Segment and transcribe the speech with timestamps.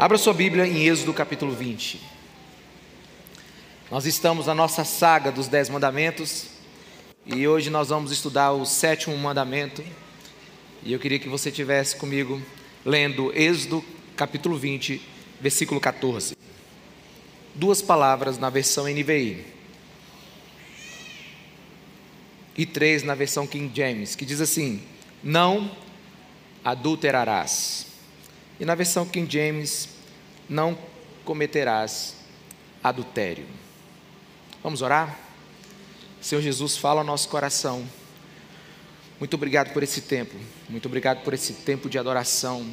[0.00, 2.00] Abra sua Bíblia em Êxodo capítulo 20.
[3.90, 6.46] Nós estamos na nossa saga dos Dez Mandamentos
[7.26, 9.84] e hoje nós vamos estudar o sétimo mandamento.
[10.82, 12.40] E eu queria que você tivesse comigo
[12.82, 13.84] lendo Êxodo
[14.16, 15.02] capítulo 20,
[15.38, 16.34] versículo 14.
[17.54, 19.44] Duas palavras na versão NVI
[22.56, 24.80] e três na versão King James, que diz assim:
[25.22, 25.70] Não
[26.64, 27.89] adulterarás.
[28.60, 29.88] E na versão King James,
[30.48, 30.78] não
[31.24, 32.14] cometerás
[32.82, 33.46] adultério.
[34.62, 35.18] Vamos orar?
[36.20, 37.84] Senhor Jesus, fala ao nosso coração.
[39.18, 40.34] Muito obrigado por esse tempo.
[40.68, 42.66] Muito obrigado por esse tempo de adoração.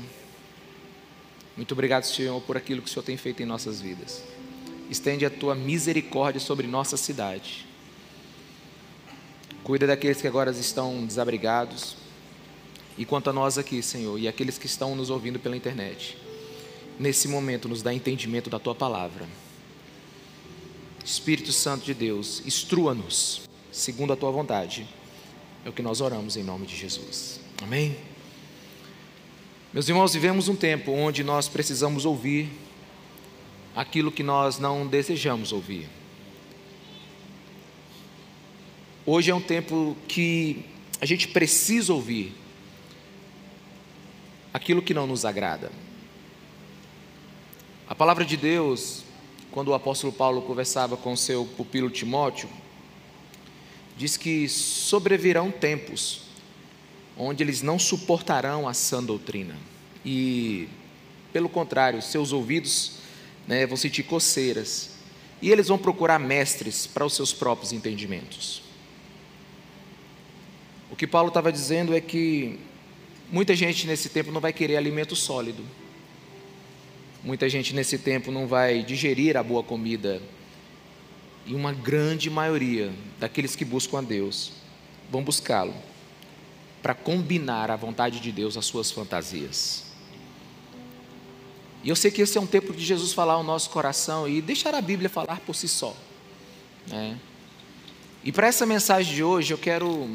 [1.57, 4.23] Muito obrigado, Senhor, por aquilo que o Senhor tem feito em nossas vidas.
[4.89, 7.65] Estende a tua misericórdia sobre nossa cidade.
[9.63, 11.96] Cuida daqueles que agora estão desabrigados.
[12.97, 16.17] E quanto a nós aqui, Senhor, e aqueles que estão nos ouvindo pela internet,
[16.99, 19.27] nesse momento nos dá entendimento da tua palavra.
[21.05, 24.87] Espírito Santo de Deus, instrua-nos segundo a tua vontade.
[25.63, 27.39] É o que nós oramos em nome de Jesus.
[27.61, 27.95] Amém.
[29.71, 32.49] Meus irmãos, vivemos um tempo onde nós precisamos ouvir
[33.75, 35.87] aquilo que nós não desejamos ouvir.
[39.05, 40.65] Hoje é um tempo que
[40.99, 42.33] a gente precisa ouvir
[44.57, 45.71] aquilo que não nos agrada.
[47.87, 49.03] A palavra de Deus,
[49.51, 52.49] quando o apóstolo Paulo conversava com seu pupilo Timóteo,
[53.95, 56.23] diz que sobrevirão tempos
[57.15, 59.55] onde eles não suportarão a sã doutrina.
[60.05, 60.67] E,
[61.31, 62.97] pelo contrário, seus ouvidos
[63.47, 64.97] né, vão sentir coceiras.
[65.41, 68.61] E eles vão procurar mestres para os seus próprios entendimentos.
[70.91, 72.59] O que Paulo estava dizendo é que
[73.29, 75.63] Muita gente nesse tempo não vai querer alimento sólido.
[77.23, 80.21] Muita gente nesse tempo não vai digerir a boa comida.
[81.45, 84.53] E uma grande maioria daqueles que buscam a Deus
[85.11, 85.73] vão buscá-lo
[86.81, 89.83] para combinar a vontade de Deus às suas fantasias.
[91.83, 94.41] E eu sei que esse é um tempo de Jesus falar ao nosso coração e
[94.41, 95.95] deixar a Bíblia falar por si só.
[96.87, 97.19] Né?
[98.23, 100.09] E para essa mensagem de hoje eu quero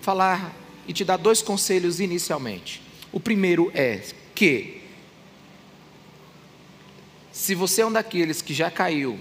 [0.00, 2.82] falar e te dar dois conselhos inicialmente.
[3.12, 4.02] O primeiro é
[4.34, 4.82] que,
[7.32, 9.18] se você é um daqueles que já caiu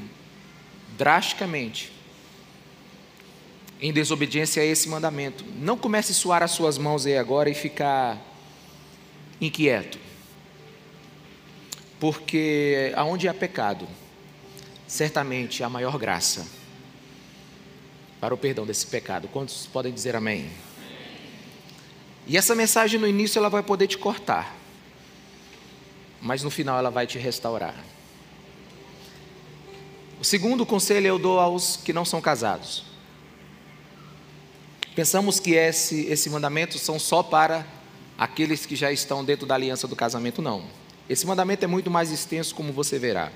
[0.97, 1.91] drasticamente
[3.81, 7.53] em desobediência a esse mandamento, não comece a suar as suas mãos aí agora e
[7.53, 8.21] ficar
[9.41, 9.99] inquieto.
[11.99, 13.87] Porque aonde há pecado,
[14.87, 16.47] certamente há maior graça
[18.19, 19.27] para o perdão desse pecado.
[19.27, 20.49] Quantos podem dizer amém?
[22.25, 24.55] E essa mensagem no início ela vai poder te cortar,
[26.21, 27.75] mas no final ela vai te restaurar.
[30.19, 32.85] O segundo conselho eu dou aos que não são casados.
[34.95, 37.65] Pensamos que esse, esse mandamento são só para
[38.17, 40.63] aqueles que já estão dentro da aliança do casamento, não.
[41.09, 43.31] Esse mandamento é muito mais extenso, como você verá.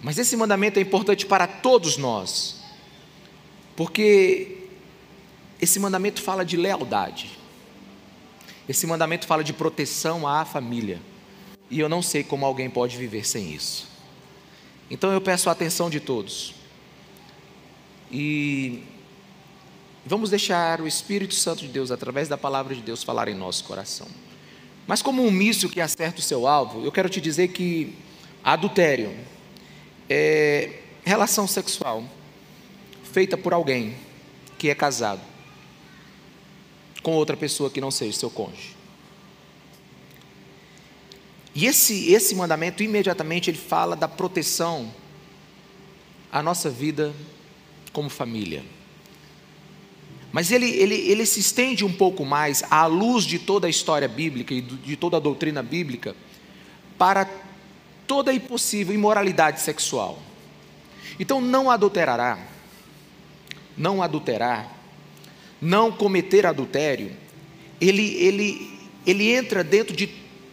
[0.00, 2.60] Mas esse mandamento é importante para todos nós,
[3.74, 4.53] porque
[5.60, 7.30] esse mandamento fala de lealdade.
[8.68, 11.00] Esse mandamento fala de proteção à família.
[11.70, 13.88] E eu não sei como alguém pode viver sem isso.
[14.90, 16.54] Então eu peço a atenção de todos.
[18.10, 18.82] E
[20.04, 23.64] vamos deixar o Espírito Santo de Deus, através da palavra de Deus, falar em nosso
[23.64, 24.06] coração.
[24.86, 27.96] Mas como um míssil que acerta o seu alvo, eu quero te dizer que
[28.42, 29.14] adultério
[30.08, 32.04] é relação sexual
[33.02, 33.96] feita por alguém
[34.58, 35.33] que é casado
[37.04, 38.74] com outra pessoa que não seja seu cônjuge.
[41.54, 44.92] E esse, esse mandamento, imediatamente, ele fala da proteção
[46.32, 47.14] à nossa vida
[47.92, 48.64] como família.
[50.32, 54.08] Mas ele, ele, ele se estende um pouco mais, à luz de toda a história
[54.08, 56.16] bíblica e de toda a doutrina bíblica,
[56.98, 57.30] para
[58.06, 60.18] toda a impossível imoralidade sexual.
[61.20, 62.38] Então, não adulterará,
[63.76, 64.73] não adulterar,
[65.64, 67.10] não cometer adultério,
[67.80, 70.06] ele, ele, ele entra dentro de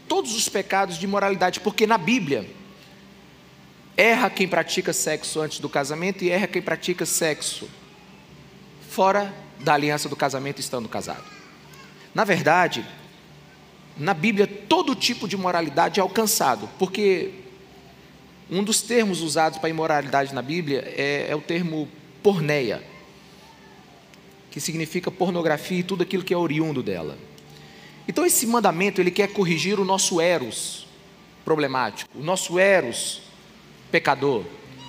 [0.08, 2.50] todos os pecados de moralidade, porque na Bíblia,
[3.98, 7.70] erra quem pratica sexo antes do casamento e erra quem pratica sexo
[8.90, 11.26] fora da aliança do casamento estando casado.
[12.16, 12.86] Na verdade,
[13.98, 17.32] na Bíblia, todo tipo de moralidade é alcançado, porque
[18.50, 21.88] um dos termos usados para imoralidade na Bíblia é, é o termo
[22.24, 22.91] porneia
[24.52, 27.18] que significa pornografia e tudo aquilo que é oriundo dela.
[28.08, 30.86] Então esse mandamento ele quer corrigir o nosso eros,
[31.44, 33.22] problemático, o nosso eros
[33.92, 34.44] pecador,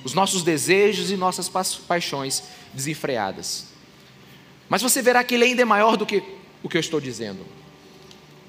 [0.05, 2.43] os nossos desejos e nossas paixões
[2.75, 3.67] desenfreadas.
[4.69, 6.23] Mas você verá que ele ainda é maior do que
[6.62, 7.44] o que eu estou dizendo.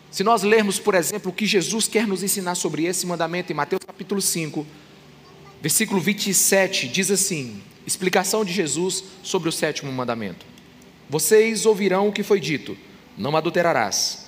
[0.09, 3.55] Se nós lermos, por exemplo, o que Jesus quer nos ensinar sobre esse mandamento em
[3.55, 4.65] Mateus capítulo 5,
[5.61, 10.52] versículo 27, diz assim: explicação de Jesus sobre o sétimo mandamento.
[11.09, 12.77] Vocês ouvirão o que foi dito:
[13.17, 14.25] não adulterarás.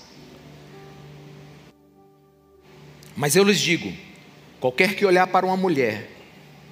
[3.15, 3.91] Mas eu lhes digo:
[4.59, 6.15] qualquer que olhar para uma mulher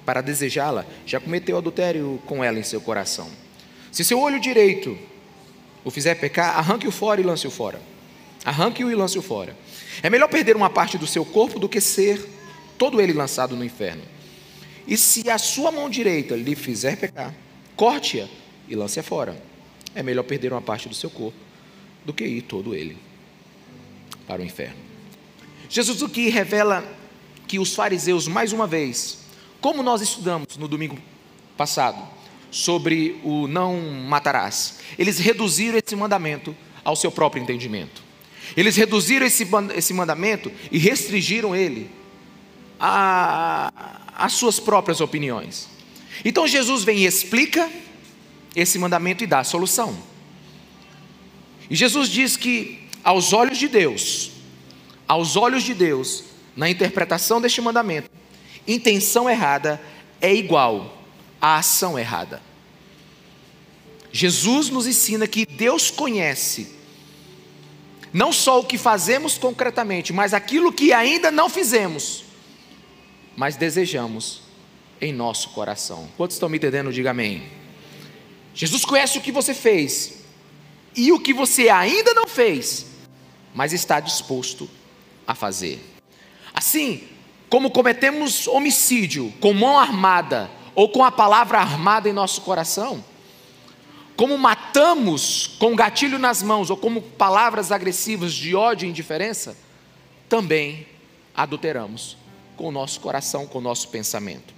[0.04, 3.28] para desejá-la, já cometeu adultério com ela em seu coração.
[3.90, 4.98] Se seu olho direito
[5.84, 7.80] o fizer pecar, arranque-o fora e lance-o fora.
[8.44, 9.56] Arranque-o e lance-o fora.
[10.02, 12.28] É melhor perder uma parte do seu corpo do que ser
[12.76, 14.02] todo ele lançado no inferno.
[14.86, 17.34] E se a sua mão direita lhe fizer pecar,
[17.74, 18.28] corte-a
[18.68, 19.40] e lance-a fora.
[19.94, 21.38] É melhor perder uma parte do seu corpo
[22.04, 22.96] do que ir todo ele
[24.26, 24.76] para o inferno.
[25.68, 26.84] Jesus aqui revela
[27.46, 29.18] que os fariseus, mais uma vez,
[29.60, 30.98] como nós estudamos no domingo
[31.56, 32.02] passado,
[32.50, 38.02] sobre o não matarás, eles reduziram esse mandamento ao seu próprio entendimento.
[38.56, 41.90] Eles reduziram esse, esse mandamento e restringiram ele
[42.78, 45.68] às suas próprias opiniões.
[46.24, 47.68] Então Jesus vem e explica
[48.54, 49.96] esse mandamento e dá a solução.
[51.68, 54.30] E Jesus diz que, aos olhos de Deus,
[55.08, 56.24] aos olhos de Deus,
[56.56, 58.10] na interpretação deste mandamento,
[58.66, 59.80] intenção errada
[60.20, 61.02] é igual
[61.40, 62.40] a ação errada.
[64.12, 66.72] Jesus nos ensina que Deus conhece
[68.12, 72.24] não só o que fazemos concretamente, mas aquilo que ainda não fizemos,
[73.36, 74.42] mas desejamos
[75.00, 76.08] em nosso coração.
[76.16, 76.92] Quantos estão me entendendo?
[76.92, 77.42] Diga amém.
[78.54, 80.24] Jesus conhece o que você fez
[80.96, 82.86] e o que você ainda não fez,
[83.52, 84.70] mas está disposto
[85.26, 85.82] a fazer.
[86.54, 87.02] Assim,
[87.50, 93.04] como cometemos homicídio com mão armada ou com a palavra armada em nosso coração,
[94.16, 99.56] como matamos com gatilho nas mãos ou como palavras agressivas de ódio e indiferença,
[100.28, 100.86] também
[101.34, 102.16] adulteramos
[102.56, 104.54] com o nosso coração, com o nosso pensamento.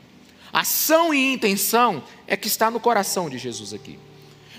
[0.53, 3.99] Ação e intenção é que está no coração de Jesus aqui.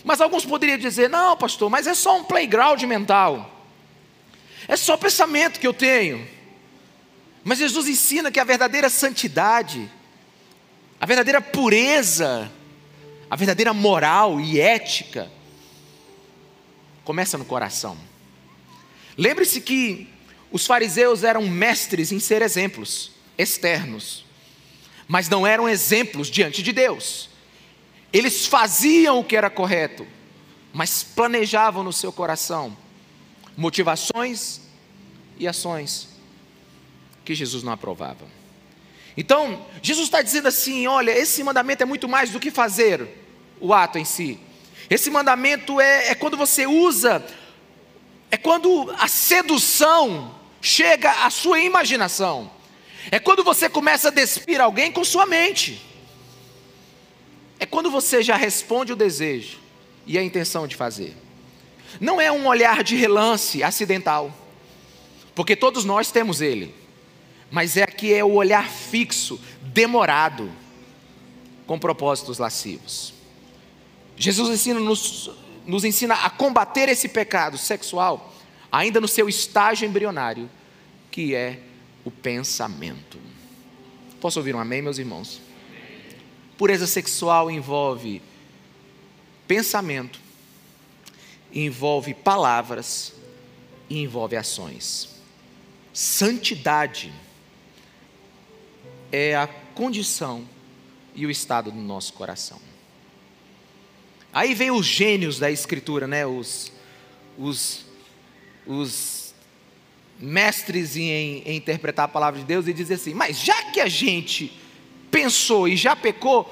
[0.03, 3.51] Mas alguns poderiam dizer: não, pastor, mas é só um playground mental.
[4.67, 6.27] É só pensamento que eu tenho.
[7.43, 9.89] Mas Jesus ensina que a verdadeira santidade,
[10.99, 12.51] a verdadeira pureza,
[13.29, 15.31] a verdadeira moral e ética
[17.03, 17.97] começa no coração.
[19.17, 20.09] Lembre-se que
[20.51, 24.25] os fariseus eram mestres em ser exemplos externos,
[25.07, 27.29] mas não eram exemplos diante de Deus.
[28.11, 30.05] Eles faziam o que era correto,
[30.73, 32.75] mas planejavam no seu coração
[33.55, 34.61] motivações
[35.39, 36.09] e ações
[37.25, 38.25] que Jesus não aprovava.
[39.17, 43.07] Então, Jesus está dizendo assim: olha, esse mandamento é muito mais do que fazer
[43.59, 44.39] o ato em si.
[44.89, 47.25] Esse mandamento é, é quando você usa,
[48.29, 52.49] é quando a sedução chega à sua imaginação,
[53.11, 55.81] é quando você começa a despir alguém com sua mente,
[57.59, 59.59] é quando você já responde o desejo
[60.05, 61.15] e a intenção de fazer.
[61.99, 64.31] Não é um olhar de relance acidental,
[65.33, 66.73] porque todos nós temos ele
[67.49, 70.51] mas é que é o olhar fixo, demorado,
[71.65, 73.13] com propósitos lascivos.
[74.15, 75.29] Jesus ensina, nos,
[75.65, 78.33] nos ensina a combater esse pecado sexual,
[78.71, 80.49] ainda no seu estágio embrionário,
[81.11, 81.59] que é
[82.07, 83.19] o pensamento.
[84.21, 85.41] Posso ouvir um amém, meus irmãos?
[86.57, 88.21] Pureza sexual envolve
[89.45, 90.17] pensamento,
[91.53, 93.13] envolve palavras
[93.89, 95.17] e envolve ações.
[95.91, 97.13] Santidade
[99.11, 100.47] é a condição
[101.13, 102.61] e o estado do nosso coração.
[104.31, 106.25] Aí vem os gênios da Escritura, né?
[106.25, 106.71] os,
[107.37, 107.85] os,
[108.65, 109.26] os
[110.19, 113.87] mestres em, em interpretar a palavra de Deus e dizer assim: mas já que a
[113.87, 114.51] gente
[115.11, 116.43] pensou e já pecou,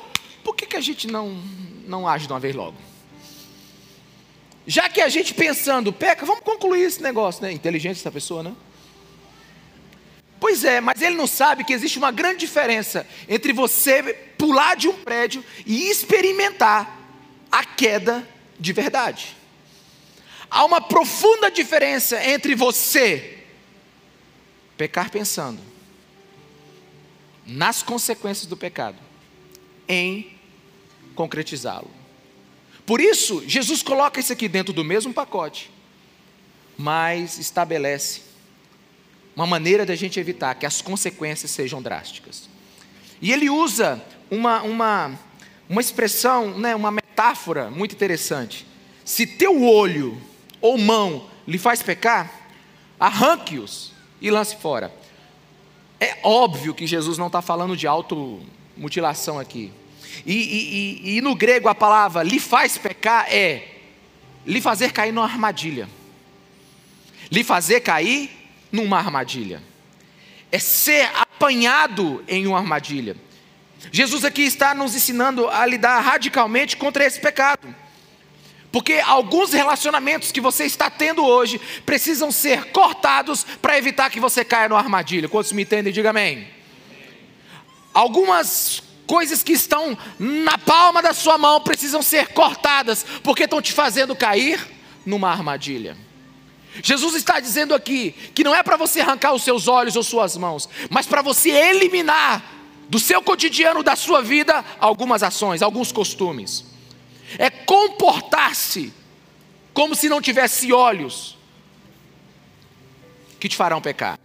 [0.43, 1.41] por que, que a gente não,
[1.87, 2.77] não age de uma vez logo?
[4.67, 7.51] Já que a gente pensando peca, vamos concluir esse negócio, né?
[7.51, 8.53] Inteligente essa pessoa, né?
[10.39, 14.03] Pois é, mas ele não sabe que existe uma grande diferença entre você
[14.37, 16.99] pular de um prédio e experimentar
[17.51, 18.27] a queda
[18.59, 19.35] de verdade.
[20.49, 23.34] Há uma profunda diferença entre você
[24.77, 25.59] pecar pensando
[27.45, 28.97] nas consequências do pecado
[29.87, 30.35] em
[31.13, 31.89] concretizá-lo.
[32.85, 35.71] Por isso, Jesus coloca isso aqui dentro do mesmo pacote,
[36.77, 38.21] mas estabelece
[39.35, 42.49] uma maneira da gente evitar que as consequências sejam drásticas.
[43.21, 45.19] E ele usa uma, uma,
[45.69, 48.65] uma expressão, né, uma metáfora muito interessante.
[49.03, 50.21] Se teu olho
[50.61, 52.31] ou mão lhe faz pecar,
[52.99, 53.94] arranque-os
[54.25, 54.91] e lance fora.
[55.99, 59.71] É óbvio que Jesus não está falando de automutilação aqui.
[60.25, 63.67] E, e, e, e no grego a palavra lhe faz pecar é
[64.43, 65.87] lhe fazer cair numa armadilha.
[67.31, 68.31] Lhe fazer cair
[68.71, 69.61] numa armadilha.
[70.51, 73.15] É ser apanhado em uma armadilha.
[73.91, 77.73] Jesus aqui está nos ensinando a lidar radicalmente contra esse pecado.
[78.75, 84.43] Porque alguns relacionamentos que você está tendo hoje precisam ser cortados para evitar que você
[84.43, 85.29] caia numa armadilha.
[85.29, 85.93] Quantos me entendem?
[85.93, 86.45] Diga amém.
[87.93, 93.71] Algumas coisas que estão na palma da sua mão precisam ser cortadas, porque estão te
[93.71, 94.59] fazendo cair
[95.05, 95.95] numa armadilha.
[96.83, 100.35] Jesus está dizendo aqui que não é para você arrancar os seus olhos ou suas
[100.35, 102.43] mãos, mas para você eliminar
[102.89, 106.74] do seu cotidiano, da sua vida, algumas ações, alguns costumes.
[107.37, 108.93] É comportar-se
[109.73, 111.37] como se não tivesse olhos
[113.39, 114.19] que te farão pecar.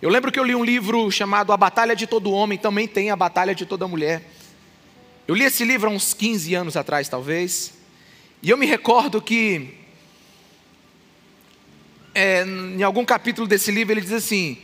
[0.00, 3.10] Eu lembro que eu li um livro chamado A Batalha de Todo Homem, também tem
[3.10, 4.22] A Batalha de Toda Mulher.
[5.26, 7.74] Eu li esse livro há uns 15 anos atrás, talvez,
[8.42, 9.74] e eu me recordo que,
[12.14, 14.58] é, em algum capítulo desse livro, ele diz assim: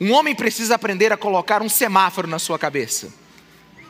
[0.00, 3.12] um homem precisa aprender a colocar um semáforo na sua cabeça.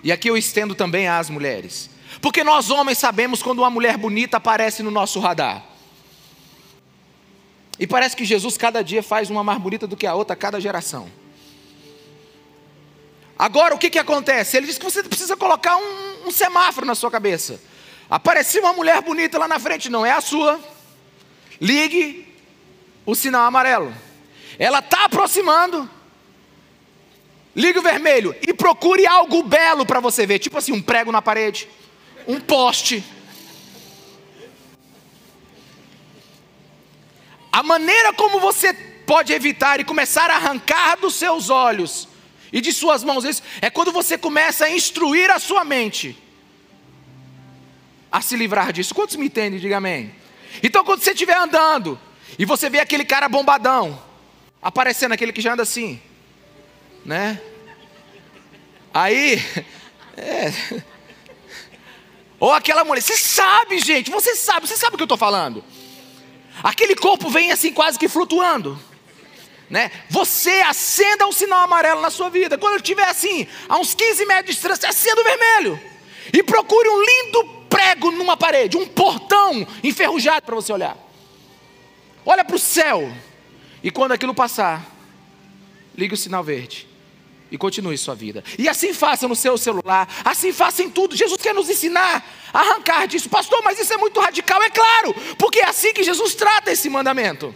[0.02, 1.88] E aqui eu estendo também às mulheres.
[2.20, 5.64] Porque nós homens sabemos quando uma mulher bonita aparece no nosso radar.
[7.78, 10.60] E parece que Jesus cada dia faz uma mais bonita do que a outra, cada
[10.60, 11.10] geração.
[13.38, 14.58] Agora o que, que acontece?
[14.58, 17.58] Ele diz que você precisa colocar um, um semáforo na sua cabeça.
[18.10, 20.60] Apareceu uma mulher bonita lá na frente, não é a sua.
[21.58, 22.28] Ligue
[23.06, 23.94] o sinal amarelo.
[24.58, 25.88] Ela está aproximando.
[27.56, 31.22] Ligue o vermelho e procure algo belo para você ver, tipo assim, um prego na
[31.22, 31.68] parede,
[32.26, 33.04] um poste
[37.52, 42.08] A maneira como você pode evitar e começar a arrancar dos seus olhos
[42.52, 46.16] e de suas mãos isso é quando você começa a instruir a sua mente
[48.10, 48.94] a se livrar disso.
[48.94, 49.60] Quantos me entendem?
[49.60, 50.14] Diga amém.
[50.62, 51.98] Então, quando você estiver andando
[52.38, 54.00] e você vê aquele cara bombadão
[54.60, 56.00] aparecendo, aquele que já anda assim,
[57.04, 57.40] né?
[58.92, 59.40] Aí,
[60.16, 60.52] é.
[62.40, 65.62] Ou aquela mulher, você sabe, gente, você sabe, você sabe o que eu estou falando.
[66.62, 68.80] Aquele corpo vem assim quase que flutuando.
[69.68, 69.92] Né?
[70.08, 72.56] Você acenda um sinal amarelo na sua vida.
[72.56, 75.80] Quando estiver assim, a uns 15 metros de distância, acenda o vermelho.
[76.32, 80.96] E procure um lindo prego numa parede, um portão enferrujado para você olhar.
[82.24, 83.12] Olha para o céu.
[83.82, 84.84] E quando aquilo passar,
[85.94, 86.89] ligue o sinal verde
[87.50, 88.44] e continue sua vida.
[88.58, 91.16] E assim faça no seu celular, assim faça em tudo.
[91.16, 93.28] Jesus quer nos ensinar a arrancar disso.
[93.28, 96.88] Pastor, mas isso é muito radical, é claro, porque é assim que Jesus trata esse
[96.88, 97.54] mandamento.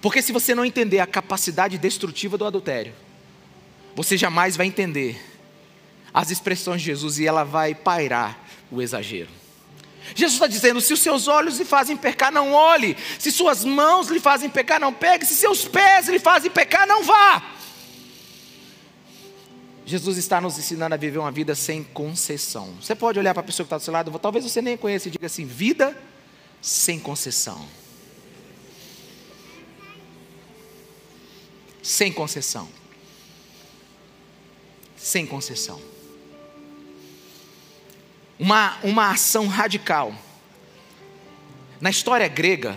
[0.00, 2.94] Porque se você não entender a capacidade destrutiva do adultério,
[3.94, 5.18] você jamais vai entender
[6.12, 8.38] as expressões de Jesus e ela vai pairar
[8.70, 9.43] o exagero.
[10.14, 12.96] Jesus está dizendo: se os seus olhos lhe fazem pecar, não olhe.
[13.18, 15.24] Se suas mãos lhe fazem pecar, não pegue.
[15.24, 17.52] Se seus pés lhe fazem pecar, não vá.
[19.86, 22.74] Jesus está nos ensinando a viver uma vida sem concessão.
[22.80, 25.08] Você pode olhar para a pessoa que está do seu lado, talvez você nem conheça
[25.08, 25.96] e diga assim: vida
[26.60, 27.66] sem concessão.
[31.82, 32.68] Sem concessão.
[34.96, 35.93] Sem concessão
[38.38, 40.14] uma, uma ação radical.
[41.80, 42.76] Na história grega,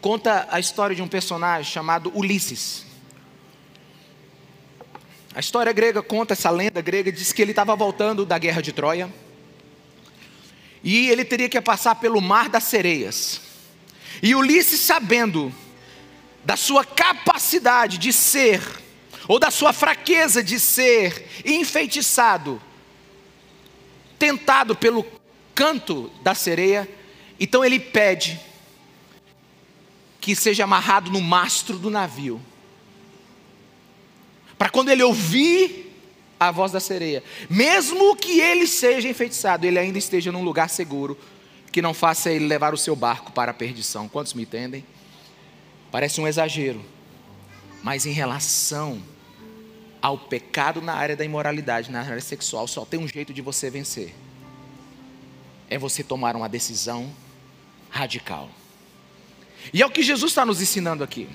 [0.00, 2.84] conta a história de um personagem chamado Ulisses.
[5.34, 8.72] A história grega conta, essa lenda grega, diz que ele estava voltando da guerra de
[8.72, 9.12] Troia.
[10.82, 13.40] E ele teria que passar pelo mar das sereias.
[14.22, 15.52] E Ulisses, sabendo
[16.44, 18.62] da sua capacidade de ser,
[19.26, 22.62] ou da sua fraqueza de ser enfeitiçado,
[24.18, 25.06] tentado pelo
[25.54, 26.88] canto da sereia,
[27.38, 28.40] então ele pede
[30.20, 32.40] que seja amarrado no mastro do navio.
[34.58, 35.94] Para quando ele ouvir
[36.38, 41.18] a voz da sereia, mesmo que ele seja enfeitiçado, ele ainda esteja num lugar seguro,
[41.70, 44.08] que não faça ele levar o seu barco para a perdição.
[44.08, 44.84] Quantos me entendem?
[45.90, 46.84] Parece um exagero,
[47.82, 49.02] mas em relação
[50.00, 53.70] ao pecado na área da imoralidade, na área sexual, só tem um jeito de você
[53.70, 54.14] vencer:
[55.68, 57.10] é você tomar uma decisão
[57.90, 58.48] radical.
[59.72, 61.28] E é o que Jesus está nos ensinando aqui.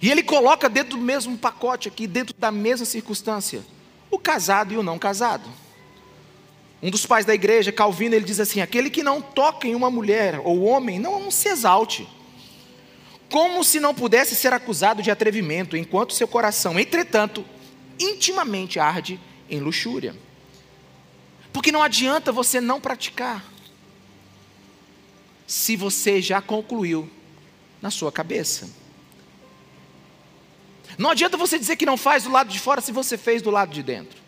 [0.00, 3.64] E ele coloca dentro do mesmo pacote aqui, dentro da mesma circunstância,
[4.10, 5.48] o casado e o não casado.
[6.82, 9.90] Um dos pais da igreja, Calvino, ele diz assim: aquele que não toca em uma
[9.90, 12.06] mulher ou homem, não se exalte,
[13.30, 17.44] como se não pudesse ser acusado de atrevimento, enquanto seu coração, entretanto,
[17.98, 20.14] intimamente arde em luxúria.
[21.52, 23.44] Porque não adianta você não praticar,
[25.46, 27.08] se você já concluiu
[27.80, 28.68] na sua cabeça.
[30.98, 33.50] Não adianta você dizer que não faz do lado de fora se você fez do
[33.50, 34.18] lado de dentro.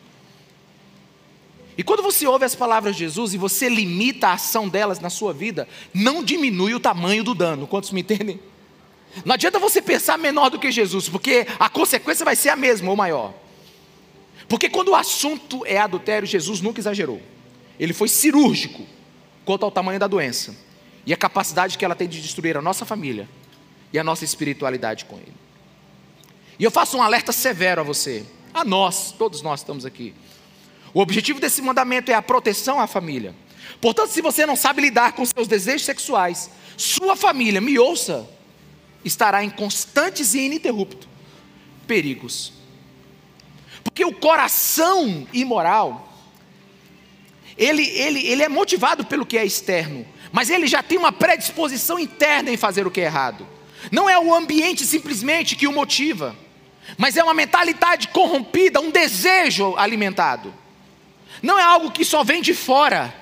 [1.76, 5.08] E quando você ouve as palavras de Jesus e você limita a ação delas na
[5.08, 7.66] sua vida, não diminui o tamanho do dano.
[7.66, 8.40] Quantos me entendem?
[9.24, 12.90] Não adianta você pensar menor do que Jesus, porque a consequência vai ser a mesma
[12.90, 13.34] ou maior.
[14.48, 17.20] Porque quando o assunto é adultério, Jesus nunca exagerou.
[17.78, 18.86] Ele foi cirúrgico
[19.44, 20.56] quanto ao tamanho da doença
[21.06, 23.28] e a capacidade que ela tem de destruir a nossa família
[23.92, 25.34] e a nossa espiritualidade com ele.
[26.58, 30.14] E eu faço um alerta severo a você, a nós, todos nós estamos aqui.
[30.92, 33.34] O objetivo desse mandamento é a proteção à família.
[33.80, 38.28] Portanto, se você não sabe lidar com seus desejos sexuais, sua família, me ouça,
[39.04, 41.08] estará em constantes e ininterruptos
[41.86, 42.52] perigos.
[43.82, 46.12] Porque o coração imoral,
[47.56, 51.98] ele, ele, ele é motivado pelo que é externo, mas ele já tem uma predisposição
[51.98, 53.46] interna em fazer o que é errado.
[53.90, 56.36] Não é o ambiente simplesmente que o motiva
[56.96, 60.54] mas é uma mentalidade corrompida, um desejo alimentado.
[61.42, 63.14] Não é algo que só vem de fora,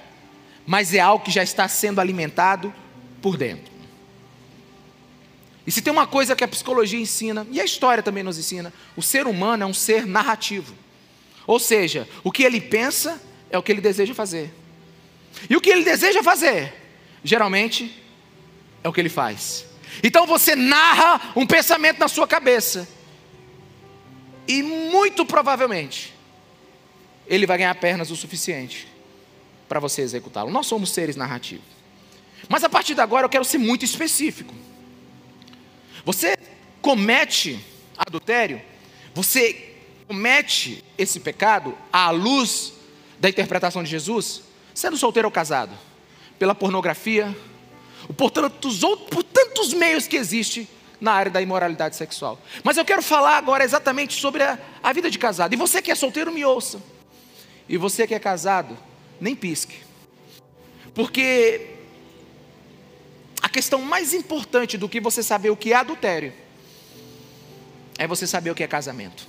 [0.66, 2.72] mas é algo que já está sendo alimentado
[3.20, 3.72] por dentro.
[5.66, 8.72] E se tem uma coisa que a psicologia ensina, e a história também nos ensina,
[8.96, 10.74] o ser humano é um ser narrativo.
[11.46, 13.20] Ou seja, o que ele pensa
[13.50, 14.52] é o que ele deseja fazer.
[15.50, 16.72] E o que ele deseja fazer,
[17.22, 18.02] geralmente,
[18.82, 19.66] é o que ele faz.
[20.02, 22.88] Então você narra um pensamento na sua cabeça.
[24.46, 26.14] E muito provavelmente,
[27.26, 28.86] ele vai ganhar pernas o suficiente
[29.68, 30.50] para você executá-lo.
[30.50, 31.64] Nós somos seres narrativos.
[32.48, 34.54] Mas a partir de agora eu quero ser muito específico.
[36.06, 36.38] Você
[36.80, 37.58] comete
[37.98, 38.62] adultério,
[39.12, 39.74] você
[40.06, 42.74] comete esse pecado à luz
[43.18, 44.42] da interpretação de Jesus,
[44.72, 45.76] sendo solteiro ou casado,
[46.38, 47.36] pela pornografia,
[48.16, 48.78] por tantos,
[49.10, 50.68] por tantos meios que existem
[51.00, 52.40] na área da imoralidade sexual.
[52.62, 55.54] Mas eu quero falar agora exatamente sobre a, a vida de casado.
[55.54, 56.80] E você que é solteiro, me ouça.
[57.68, 58.78] E você que é casado,
[59.20, 59.80] nem pisque.
[60.94, 61.75] Porque
[63.46, 66.32] a questão mais importante do que você saber o que é adultério
[67.96, 69.24] é você saber o que é casamento.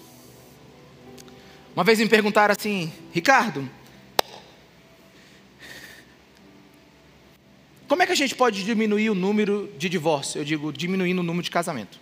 [1.75, 3.69] Uma vez me perguntaram assim, Ricardo,
[7.88, 10.41] Como é que a gente pode diminuir o número de divórcio?
[10.41, 11.97] Eu digo, diminuindo o número de casamento.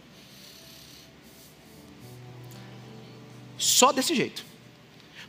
[3.56, 4.44] Só desse jeito.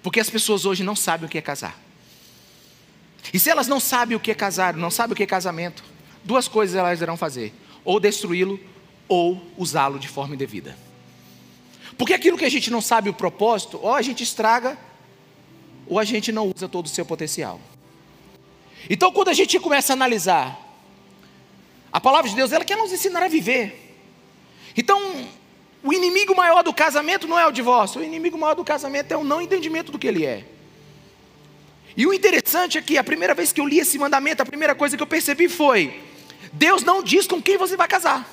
[0.03, 1.79] Porque as pessoas hoje não sabem o que é casar.
[3.35, 5.85] E se elas não sabem o que é casar, não sabem o que é casamento,
[6.27, 8.61] duas coisas elas irão fazer: ou destruí-lo,
[9.09, 10.77] ou usá-lo de forma indevida.
[11.97, 14.77] Porque aquilo que a gente não sabe o propósito, ou a gente estraga,
[15.87, 17.61] ou a gente não usa todo o seu potencial.
[18.91, 20.61] Então, quando a gente começa a analisar,
[21.93, 23.97] a palavra de Deus, ela quer nos ensinar a viver.
[24.77, 25.27] Então,
[25.83, 29.17] o inimigo maior do casamento não é o divórcio, o inimigo maior do casamento é
[29.17, 30.45] o não entendimento do que ele é.
[31.97, 34.75] E o interessante é que a primeira vez que eu li esse mandamento, a primeira
[34.75, 35.99] coisa que eu percebi foi:
[36.57, 38.27] Deus não diz com quem você vai casar,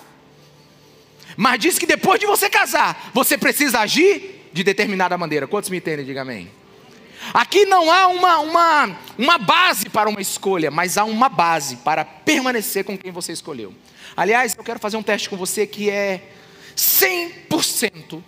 [1.36, 5.48] mas diz que depois de você casar, você precisa agir de determinada maneira.
[5.48, 6.06] Quantos me entendem?
[6.06, 6.50] Diga amém.
[7.34, 12.04] Aqui não há uma, uma, uma base para uma escolha, mas há uma base para
[12.04, 13.74] permanecer com quem você escolheu.
[14.16, 16.22] Aliás, eu quero fazer um teste com você que é
[16.76, 18.22] 100%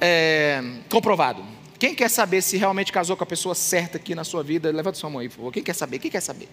[0.00, 1.44] é, comprovado.
[1.78, 4.70] Quem quer saber se realmente casou com a pessoa certa aqui na sua vida?
[4.70, 5.52] Levanta sua mão aí, por favor.
[5.52, 5.98] Quem quer saber?
[5.98, 6.48] Quem quer saber?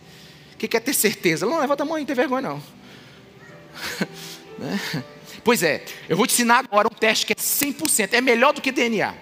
[0.57, 1.45] Quem quer ter certeza?
[1.45, 2.63] Não, levanta a mão aí, não tem vergonha não.
[4.57, 4.79] Né?
[5.43, 8.13] pois é, eu vou te ensinar agora um teste que é 100%.
[8.13, 9.13] É melhor do que DNA.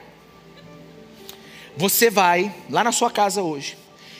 [1.75, 3.75] Você vai lá na sua casa hoje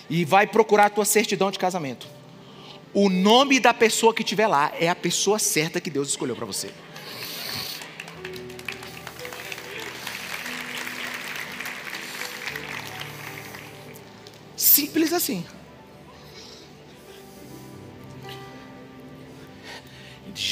[0.10, 2.08] e vai procurar a tua certidão de casamento.
[2.94, 6.46] O nome da pessoa que estiver lá é a pessoa certa que Deus escolheu para
[6.46, 6.72] você.
[14.56, 15.46] Simples assim.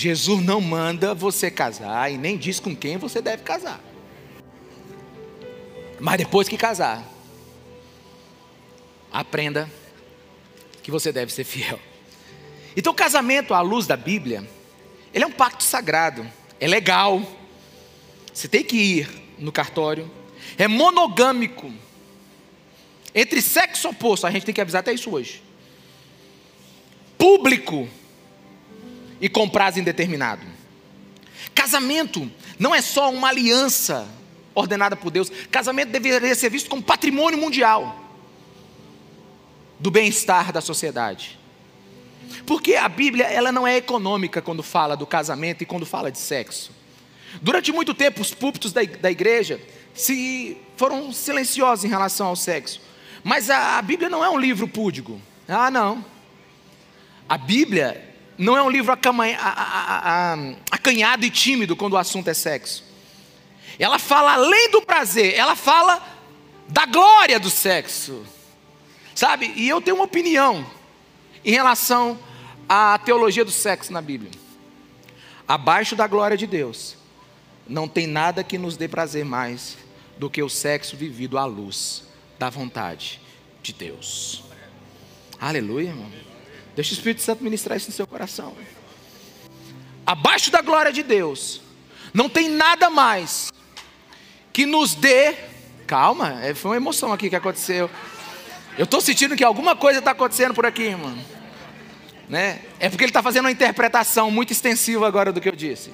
[0.02, 3.80] Jesus não manda você casar e nem diz com quem você deve casar.
[6.00, 7.08] Mas depois que casar,
[9.12, 9.70] aprenda
[10.82, 11.80] que você deve ser fiel.
[12.76, 14.50] Então, casamento à luz da Bíblia,
[15.14, 16.28] ele é um pacto sagrado,
[16.60, 17.22] é legal,
[18.34, 20.10] você tem que ir no cartório,
[20.58, 21.72] é monogâmico,
[23.14, 25.44] entre sexo oposto, a gente tem que avisar até isso hoje,
[27.20, 27.88] público
[29.22, 30.42] e com prazo indeterminado.
[31.54, 34.08] Casamento não é só uma aliança
[34.54, 37.98] ordenada por Deus, casamento deveria ser visto como patrimônio mundial
[39.80, 41.40] do bem-estar da sociedade.
[42.46, 46.18] Porque a Bíblia ela não é econômica quando fala do casamento e quando fala de
[46.18, 46.72] sexo.
[47.42, 49.62] Durante muito tempo, os púlpitos da, da igreja
[49.94, 52.82] se foram silenciosos em relação ao sexo.
[53.24, 55.20] Mas a, a Bíblia não é um livro púdico.
[55.48, 56.04] Ah, não.
[57.28, 58.92] A Bíblia não é um livro
[60.72, 62.84] acanhado e tímido quando o assunto é sexo.
[63.78, 66.02] Ela fala além do prazer, ela fala
[66.68, 68.26] da glória do sexo.
[69.14, 69.54] Sabe?
[69.56, 70.66] E eu tenho uma opinião
[71.44, 72.18] em relação
[72.68, 74.32] à teologia do sexo na Bíblia.
[75.48, 76.96] Abaixo da glória de Deus,
[77.68, 79.78] não tem nada que nos dê prazer mais
[80.18, 82.04] do que o sexo vivido à luz
[82.40, 83.20] da vontade
[83.62, 84.44] de Deus.
[85.40, 86.31] Aleluia, irmão.
[86.76, 88.56] Deixa o Espírito Santo ministrar isso no seu coração.
[90.06, 91.62] Abaixo da glória de Deus,
[92.14, 93.52] não tem nada mais
[94.52, 95.36] que nos dê.
[95.86, 97.90] Calma, é, foi uma emoção aqui que aconteceu.
[98.78, 101.18] Eu estou sentindo que alguma coisa está acontecendo por aqui, irmão.
[102.30, 102.62] Né?
[102.80, 105.92] É porque ele está fazendo uma interpretação muito extensiva agora do que eu disse.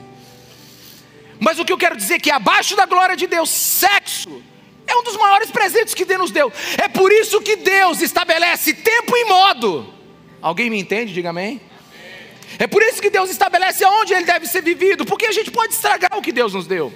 [1.39, 4.41] Mas o que eu quero dizer é que abaixo da glória de Deus, sexo
[4.85, 6.51] é um dos maiores presentes que Deus nos deu.
[6.77, 9.96] É por isso que Deus estabelece tempo e modo.
[10.41, 11.13] Alguém me entende?
[11.13, 11.59] Diga amém.
[12.59, 15.73] É por isso que Deus estabelece aonde ele deve ser vivido, porque a gente pode
[15.73, 16.93] estragar o que Deus nos deu.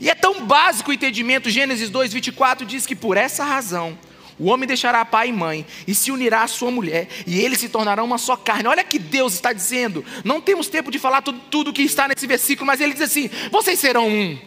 [0.00, 3.98] E é tão básico o entendimento, Gênesis 2, 24 diz que por essa razão
[4.38, 7.68] o homem deixará pai e mãe e se unirá à sua mulher, e eles se
[7.68, 8.68] tornarão uma só carne.
[8.68, 10.04] Olha que Deus está dizendo.
[10.24, 13.30] Não temos tempo de falar tudo, tudo que está nesse versículo, mas ele diz assim:
[13.50, 14.38] vocês serão um.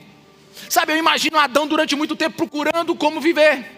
[0.69, 3.76] Sabe, eu imagino Adão durante muito tempo procurando como viver.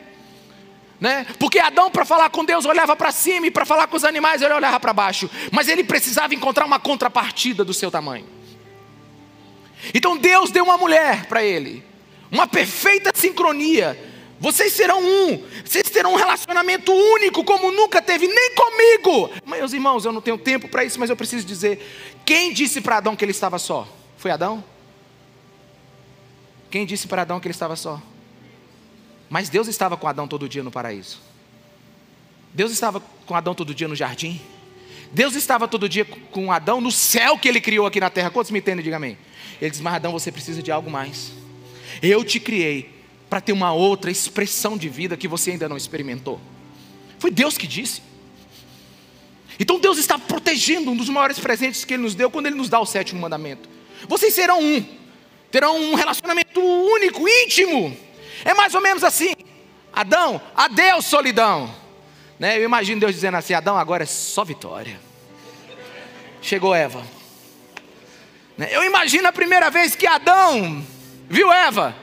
[1.00, 1.26] Né?
[1.40, 4.42] Porque Adão, para falar com Deus, olhava para cima e para falar com os animais,
[4.42, 5.30] ele olhava para baixo.
[5.52, 8.28] Mas ele precisava encontrar uma contrapartida do seu tamanho.
[9.94, 11.84] Então Deus deu uma mulher para ele,
[12.30, 13.98] uma perfeita sincronia
[14.40, 19.30] vocês serão um, vocês terão um relacionamento único como nunca teve, nem comigo.
[19.46, 21.86] Meus irmãos, eu não tenho tempo para isso, mas eu preciso dizer:
[22.26, 23.88] quem disse para Adão que ele estava só?
[24.18, 24.64] Foi Adão?
[26.72, 28.02] Quem disse para Adão que ele estava só?
[29.30, 31.20] Mas Deus estava com Adão todo dia no paraíso.
[32.54, 34.42] Deus estava com Adão todo dia no jardim.
[35.12, 38.30] Deus estava todo dia com Adão no céu que ele criou aqui na terra.
[38.30, 38.84] Quantos me entendem?
[38.84, 39.18] Diga amém.
[39.62, 41.32] Ele diz: Mas Adão, você precisa de algo mais.
[42.02, 42.90] Eu te criei
[43.30, 46.40] para ter uma outra expressão de vida que você ainda não experimentou.
[47.20, 48.02] Foi Deus que disse.
[49.60, 52.70] Então Deus está protegendo um dos maiores presentes que Ele nos deu quando Ele nos
[52.70, 53.70] dá o sétimo mandamento.
[54.08, 54.86] Vocês serão um,
[55.52, 57.96] terão um relacionamento único, íntimo.
[58.46, 59.34] É mais ou menos assim:
[59.94, 61.74] Adão, adeus solidão.
[62.40, 62.58] Né?
[62.58, 65.00] Eu imagino Deus dizendo assim: Adão, agora é só vitória.
[66.42, 67.04] Chegou Eva.
[68.58, 68.70] Né?
[68.72, 70.86] Eu imagino a primeira vez que Adão
[71.30, 71.96] viu Eva.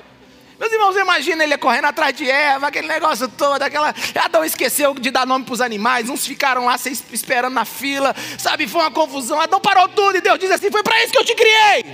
[0.59, 3.95] Meus irmãos, imagina ele correndo atrás de Eva, aquele negócio todo, aquela.
[4.15, 6.77] Adão esqueceu de dar nome para os animais, uns ficaram lá
[7.13, 8.67] esperando na fila, sabe?
[8.67, 9.39] Foi uma confusão.
[9.39, 11.85] Adão parou tudo e Deus diz assim: Foi para isso que eu te criei.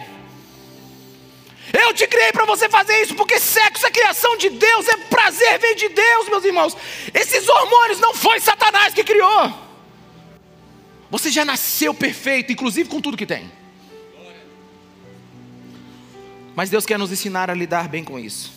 [1.83, 5.59] Eu te criei para você fazer isso, porque sexo é criação de Deus, é prazer,
[5.59, 6.77] vem de Deus, meus irmãos.
[7.13, 9.53] Esses hormônios não foi Satanás que criou.
[11.11, 13.51] Você já nasceu perfeito, inclusive com tudo que tem.
[16.55, 18.53] Mas Deus quer nos ensinar a lidar bem com isso.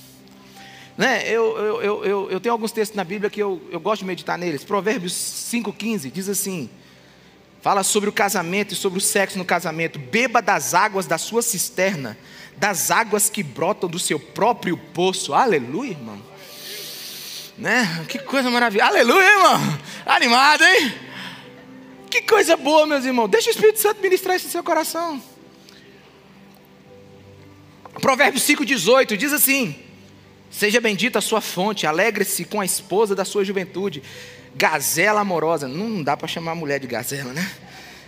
[0.97, 1.27] Né?
[1.27, 4.37] Eu, eu, eu, eu, tenho alguns textos na Bíblia que eu, eu gosto de meditar
[4.37, 4.63] neles.
[4.63, 6.69] Provérbios 5,15 diz assim:
[7.61, 9.99] fala sobre o casamento e sobre o sexo no casamento.
[9.99, 12.17] Beba das águas da sua cisterna,
[12.57, 15.33] das águas que brotam do seu próprio poço.
[15.33, 16.21] Aleluia, irmão.
[17.57, 18.05] Né?
[18.07, 18.89] Que coisa maravilhosa.
[18.89, 19.79] Aleluia, irmão.
[20.05, 20.93] Animado, hein?
[22.09, 23.27] Que coisa boa, meus irmãos.
[23.27, 25.21] Deixa o Espírito Santo ministrar isso no seu coração.
[28.01, 29.75] Provérbios 5,18 diz assim:
[30.49, 34.03] Seja bendita a sua fonte, alegre-se com a esposa da sua juventude,
[34.55, 35.67] gazela amorosa.
[35.67, 37.49] Não dá para chamar a mulher de gazela, né?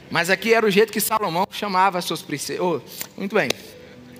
[0.10, 2.62] Mas aqui era o jeito que Salomão chamava as suas princesas.
[2.62, 2.82] Oh,
[3.18, 3.50] muito bem.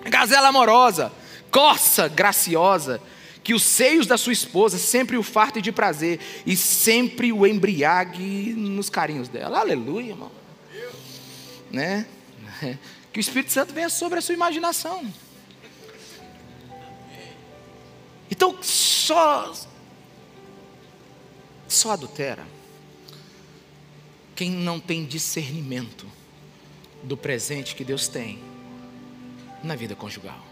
[0.06, 1.12] Gazela amorosa,
[1.52, 3.02] corça graciosa,
[3.44, 8.54] que os seios da sua esposa sempre o fartem de prazer e sempre o embriague
[8.54, 9.60] nos carinhos dela.
[9.60, 10.32] Aleluia, irmão.
[11.72, 12.06] Né?
[13.14, 15.12] Que o Espírito Santo venha sobre a sua imaginação.
[18.30, 19.52] Então, só
[21.68, 22.46] só adultera
[24.36, 26.06] quem não tem discernimento
[27.02, 28.40] do presente que Deus tem
[29.68, 30.44] na vida conjugal.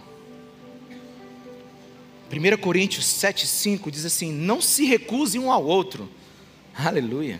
[2.31, 6.09] 1 Coríntios 7,5 diz assim: Não se recuse um ao outro,
[6.75, 7.39] aleluia,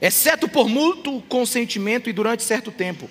[0.00, 3.08] exceto por mútuo consentimento e durante certo tempo,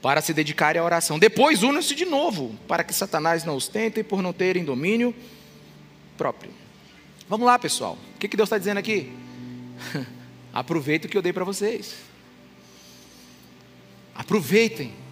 [0.00, 1.18] para se dedicarem à oração.
[1.18, 5.14] Depois unam-se de novo, para que Satanás não os tente por não terem domínio
[6.16, 6.50] próprio.
[7.28, 9.10] Vamos lá, pessoal, o que Deus está dizendo aqui?
[10.52, 11.94] Aproveita o que eu dei para vocês.
[14.14, 15.03] Aproveitem.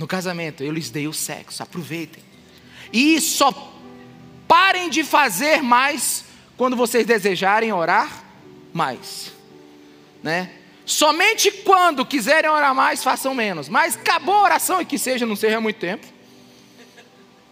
[0.00, 2.24] No casamento, eu lhes dei o sexo, aproveitem.
[2.90, 3.52] E só
[4.48, 6.24] parem de fazer mais
[6.56, 8.24] quando vocês desejarem orar
[8.72, 9.30] mais.
[10.22, 10.52] Né?
[10.86, 13.68] Somente quando quiserem orar mais, façam menos.
[13.68, 16.06] Mas acabou a oração e que seja, não seja muito tempo.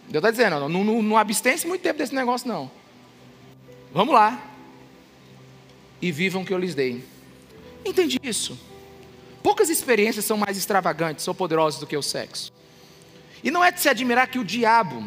[0.07, 2.71] Deus está dizendo, não, não, não abstém-se muito tempo desse negócio, não.
[3.93, 4.41] Vamos lá
[6.01, 7.05] e vivam o que eu lhes dei.
[7.85, 8.57] Entendi isso.
[9.41, 12.51] Poucas experiências são mais extravagantes ou poderosas do que o sexo.
[13.43, 15.03] E não é de se admirar que o diabo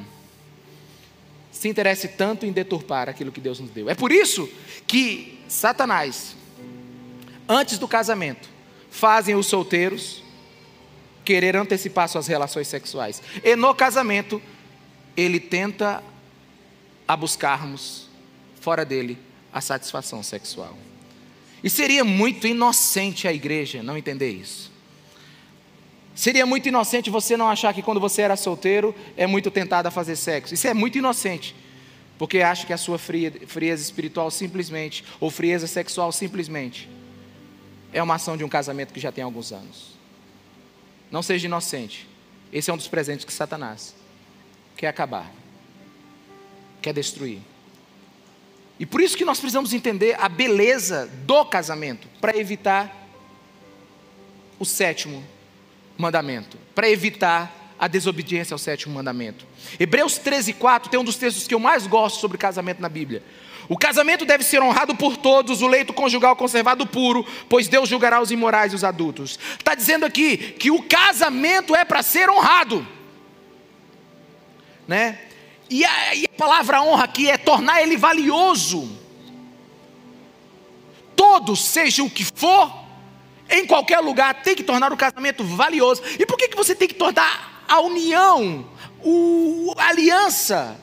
[1.51, 3.89] se interesse tanto em deturpar aquilo que Deus nos deu.
[3.89, 4.49] É por isso
[4.87, 6.35] que Satanás,
[7.49, 8.49] antes do casamento,
[8.91, 10.23] fazem os solteiros
[11.25, 13.23] querer antecipar suas relações sexuais.
[13.45, 14.43] E no casamento,
[15.17, 16.03] ele tenta
[17.07, 18.09] a buscarmos
[18.61, 19.19] fora dele
[19.53, 20.77] a satisfação sexual.
[21.63, 24.71] E seria muito inocente a igreja não entender isso.
[26.15, 29.91] Seria muito inocente você não achar que quando você era solteiro é muito tentado a
[29.91, 30.53] fazer sexo.
[30.53, 31.55] Isso é muito inocente.
[32.19, 36.89] Porque acha que a sua frieza espiritual simplesmente, ou frieza sexual simplesmente,
[37.93, 39.93] é uma ação de um casamento que já tem alguns anos.
[41.11, 42.09] Não seja inocente.
[42.53, 43.95] Esse é um dos presentes que Satanás
[44.77, 45.33] quer acabar,
[46.81, 47.41] quer destruir.
[48.83, 52.93] E por isso que nós precisamos entender a beleza do casamento, para evitar
[54.59, 55.25] o sétimo
[55.97, 59.47] mandamento, para evitar a desobediência ao sétimo mandamento.
[59.79, 63.23] Hebreus 13, 4 tem um dos textos que eu mais gosto sobre casamento na Bíblia.
[63.69, 68.21] O casamento deve ser honrado por todos, o leito conjugal conservado puro, pois Deus julgará
[68.21, 69.39] os imorais e os adultos.
[69.57, 72.85] Está dizendo aqui que o casamento é para ser honrado,
[74.89, 75.21] né?
[75.73, 78.95] E a, e a palavra honra aqui é tornar ele valioso.
[81.17, 82.71] Todos, seja o que for,
[83.49, 86.03] em qualquer lugar, tem que tornar o casamento valioso.
[86.19, 88.69] E por que, que você tem que tornar a união,
[89.03, 90.79] o, a aliança,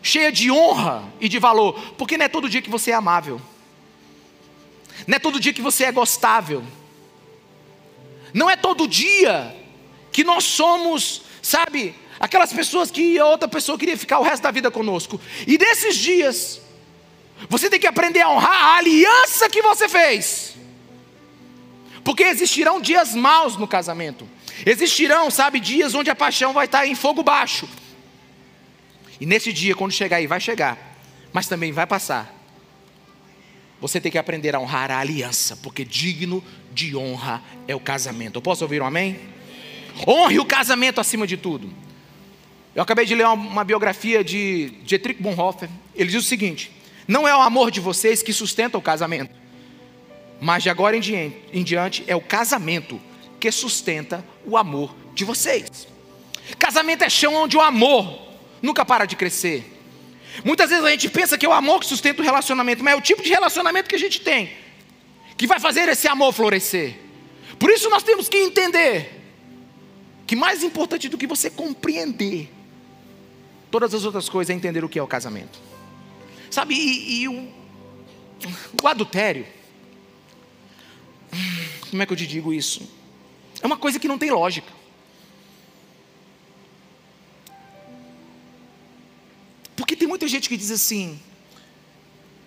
[0.00, 1.72] cheia de honra e de valor?
[1.98, 3.42] Porque não é todo dia que você é amável,
[5.04, 6.62] não é todo dia que você é gostável,
[8.32, 9.52] não é todo dia
[10.12, 11.92] que nós somos, sabe,
[12.24, 15.20] Aquelas pessoas que a outra pessoa queria ficar o resto da vida conosco.
[15.46, 16.58] E nesses dias,
[17.50, 20.56] você tem que aprender a honrar a aliança que você fez.
[22.02, 24.26] Porque existirão dias maus no casamento.
[24.64, 27.68] Existirão, sabe, dias onde a paixão vai estar em fogo baixo.
[29.20, 30.78] E nesse dia, quando chegar aí, vai chegar,
[31.30, 32.34] mas também vai passar.
[33.82, 38.36] Você tem que aprender a honrar a aliança, porque digno de honra é o casamento.
[38.38, 39.20] Eu posso ouvir um amém?
[40.08, 41.83] Honre o casamento acima de tudo.
[42.74, 45.68] Eu acabei de ler uma, uma biografia de Dietrich Bonhoeffer.
[45.94, 46.70] Ele diz o seguinte:
[47.06, 49.34] Não é o amor de vocês que sustenta o casamento,
[50.40, 53.00] mas de agora em diante, em diante é o casamento
[53.38, 55.86] que sustenta o amor de vocês.
[56.58, 58.20] Casamento é chão onde o amor
[58.60, 59.70] nunca para de crescer.
[60.44, 62.96] Muitas vezes a gente pensa que é o amor que sustenta o relacionamento, mas é
[62.96, 64.64] o tipo de relacionamento que a gente tem
[65.36, 66.96] que vai fazer esse amor florescer.
[67.58, 69.20] Por isso nós temos que entender
[70.26, 72.48] que mais importante do que você compreender
[73.74, 75.58] Todas as outras coisas é entender o que é o casamento.
[76.48, 77.52] Sabe, e, e o,
[78.80, 79.44] o adultério,
[81.90, 82.88] como é que eu te digo isso?
[83.60, 84.72] É uma coisa que não tem lógica.
[89.74, 91.20] Porque tem muita gente que diz assim: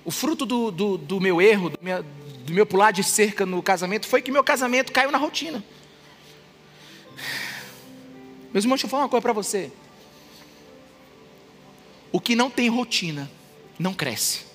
[0.06, 2.04] o fruto do, do, do meu erro, do meu,
[2.46, 5.62] do meu pular de cerca no casamento, foi que meu casamento caiu na rotina.
[8.54, 9.74] Meus irmãos, deixa eu falar uma coisa para você.
[12.12, 13.30] O que não tem rotina
[13.78, 14.46] não cresce.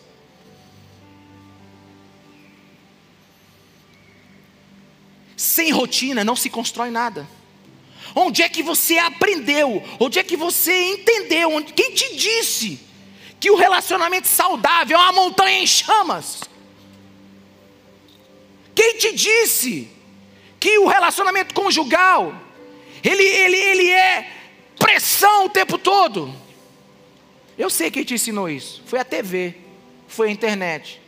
[5.37, 7.29] Sem rotina não se constrói nada.
[8.15, 9.83] Onde é que você aprendeu?
[9.99, 11.51] Onde é que você entendeu?
[11.75, 12.79] Quem te disse
[13.41, 16.41] que o relacionamento saudável é uma montanha em chamas?
[18.75, 19.89] Quem te disse
[20.61, 22.35] que o relacionamento conjugal
[23.03, 24.31] ele, ele, ele é
[24.79, 26.42] pressão o tempo todo?
[27.63, 28.83] Eu sei quem te ensinou isso.
[28.87, 29.55] Foi a TV,
[30.09, 31.01] foi a internet.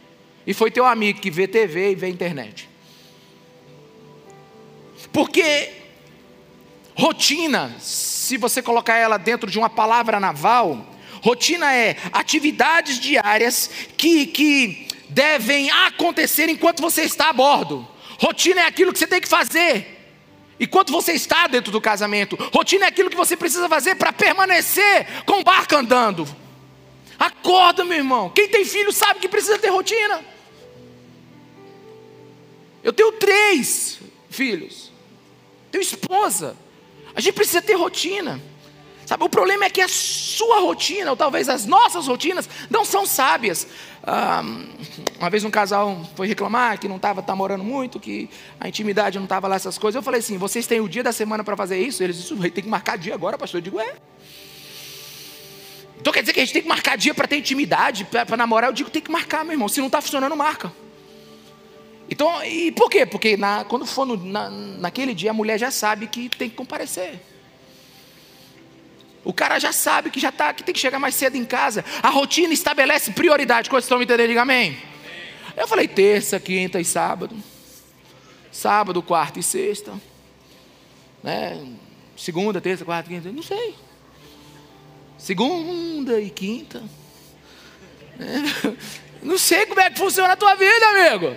[0.47, 2.69] E foi teu amigo que vê TV e vê internet.
[5.13, 5.73] Porque
[6.95, 10.87] rotina, se você colocar ela dentro de uma palavra naval,
[11.21, 17.85] rotina é atividades diárias que, que devem acontecer enquanto você está a bordo.
[18.17, 19.91] Rotina é aquilo que você tem que fazer
[20.61, 22.37] enquanto você está dentro do casamento.
[22.55, 26.44] Rotina é aquilo que você precisa fazer para permanecer com o barco andando.
[27.19, 28.31] Acorda, meu irmão.
[28.31, 30.25] Quem tem filho sabe que precisa ter rotina.
[32.83, 33.99] Eu tenho três
[34.29, 34.93] filhos.
[35.71, 36.57] Tenho esposa.
[37.15, 38.41] A gente precisa ter rotina.
[39.07, 43.05] Sabe, o problema é que a sua rotina, ou talvez as nossas rotinas, não são
[43.05, 43.67] sábias.
[44.03, 44.43] Ah,
[45.19, 49.19] uma vez um casal foi reclamar que não estava tá morando muito, que a intimidade
[49.19, 49.97] não estava lá, essas coisas.
[49.97, 52.03] Eu falei assim: vocês têm o dia da semana para fazer isso?
[52.03, 53.59] Eles disseram: tem que marcar dia agora, pastor.
[53.59, 53.95] Eu digo: é.
[56.05, 58.69] Então quer dizer que a gente tem que marcar dia para ter intimidade, para namorar?
[58.69, 59.71] Eu digo: tem que marcar, meu irmão.
[59.71, 60.71] Se não está funcionando, marca.
[62.11, 63.07] Então, e por quê?
[63.07, 66.57] Porque na, quando for no, na, naquele dia, a mulher já sabe que tem que
[66.57, 67.19] comparecer.
[69.25, 71.83] O cara já sabe que já tá, que tem que chegar mais cedo em casa.
[72.03, 73.71] A rotina estabelece prioridade.
[73.71, 74.29] Quantos estão me entendendo?
[74.29, 74.77] Diga amém.
[75.57, 77.35] Eu falei terça, quinta e sábado.
[78.53, 79.99] Sábado, quarta e sexta.
[81.23, 81.67] Né?
[82.15, 83.33] Segunda, terça, quarta, quinta.
[83.33, 83.75] Não sei.
[85.25, 86.83] Segunda e quinta.
[88.21, 88.77] É.
[89.23, 91.35] Não sei como é que funciona a tua vida, amigo.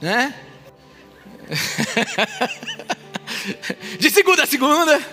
[0.00, 0.34] Né?
[4.00, 5.06] De segunda a segunda.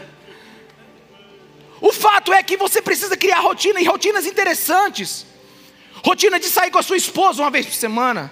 [1.81, 5.25] O fato é que você precisa criar rotina e rotinas interessantes.
[6.05, 8.31] Rotina de sair com a sua esposa uma vez por semana.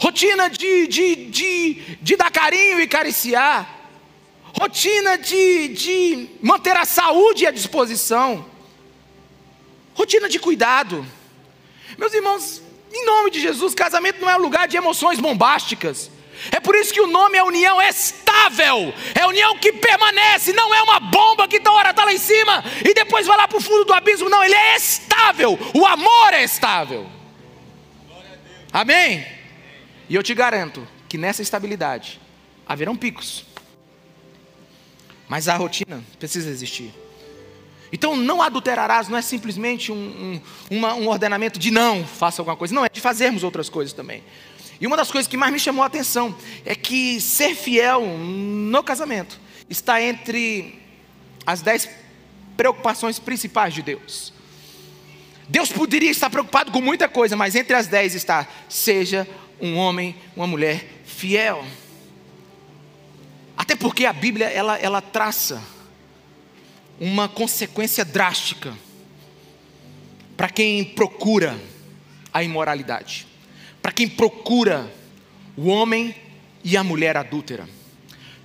[0.00, 3.83] Rotina de, de, de, de dar carinho e cariciar.
[4.58, 8.46] Rotina de, de manter a saúde à disposição.
[9.94, 11.04] Rotina de cuidado.
[11.98, 12.62] Meus irmãos,
[12.92, 16.10] em nome de Jesus, casamento não é um lugar de emoções bombásticas.
[16.50, 20.82] É por isso que o nome é união estável, é união que permanece, não é
[20.82, 23.60] uma bomba que toda hora está lá em cima e depois vai lá para o
[23.60, 27.06] fundo do abismo, não, ele é estável, o amor é estável.
[28.72, 29.24] Amém?
[30.08, 32.20] E eu te garanto que nessa estabilidade
[32.66, 33.44] haverão picos,
[35.28, 36.92] mas a rotina precisa existir.
[37.92, 40.40] Então, não adulterarás não é simplesmente um, um,
[40.76, 44.22] uma, um ordenamento de não faça alguma coisa, não, é de fazermos outras coisas também.
[44.80, 48.82] E uma das coisas que mais me chamou a atenção é que ser fiel no
[48.82, 50.78] casamento está entre
[51.46, 51.88] as dez
[52.56, 54.32] preocupações principais de Deus.
[55.48, 59.28] Deus poderia estar preocupado com muita coisa, mas entre as dez está: seja
[59.60, 61.64] um homem, uma mulher fiel.
[63.56, 65.62] Até porque a Bíblia ela, ela traça
[67.00, 68.74] uma consequência drástica
[70.36, 71.58] para quem procura
[72.32, 73.26] a imoralidade
[73.84, 74.90] para quem procura
[75.54, 76.16] o homem
[76.64, 77.68] e a mulher adúltera.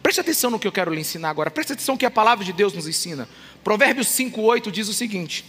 [0.03, 1.49] Preste atenção no que eu quero lhe ensinar agora.
[1.49, 3.25] Preste atenção no que a palavra de Deus nos ensina.
[3.63, 5.45] Provérbios 5:8 diz o seguinte: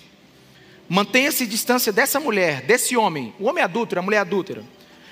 [0.89, 4.63] Mantenha-se distância dessa mulher, desse homem, o homem adúltero, a mulher adúltera.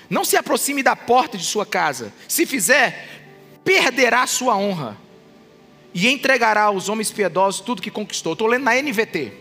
[0.09, 2.13] Não se aproxime da porta de sua casa.
[2.25, 3.18] Se fizer,
[3.69, 4.97] perderá sua honra
[5.93, 8.33] e entregará aos homens piedosos tudo que conquistou.
[8.33, 9.31] Estou lendo na NVT.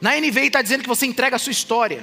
[0.00, 2.02] Na NVI está dizendo que você entrega a sua história.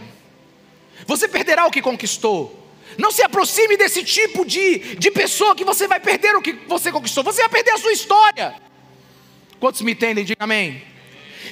[1.08, 2.64] Você perderá o que conquistou.
[2.96, 6.92] Não se aproxime desse tipo de, de pessoa que você vai perder o que você
[6.92, 7.24] conquistou.
[7.24, 8.54] Você vai perder a sua história.
[9.60, 10.24] Quantos me entendem?
[10.24, 10.84] Diga amém.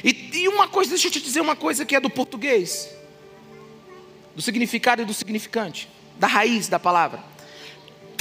[0.04, 2.88] E, e uma coisa, deixa eu te dizer uma coisa que é do português,
[4.36, 7.32] do significado e do significante, da raiz da palavra.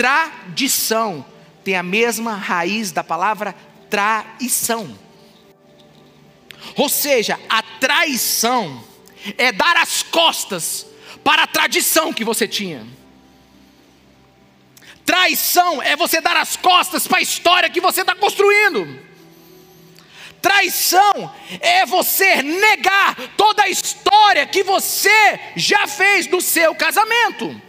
[0.01, 1.27] Tradição
[1.63, 3.55] tem a mesma raiz da palavra
[3.91, 4.99] traição.
[6.75, 8.83] Ou seja, a traição
[9.37, 10.87] é dar as costas
[11.23, 12.87] para a tradição que você tinha.
[15.05, 18.99] Traição é você dar as costas para a história que você está construindo.
[20.41, 27.69] Traição é você negar toda a história que você já fez do seu casamento.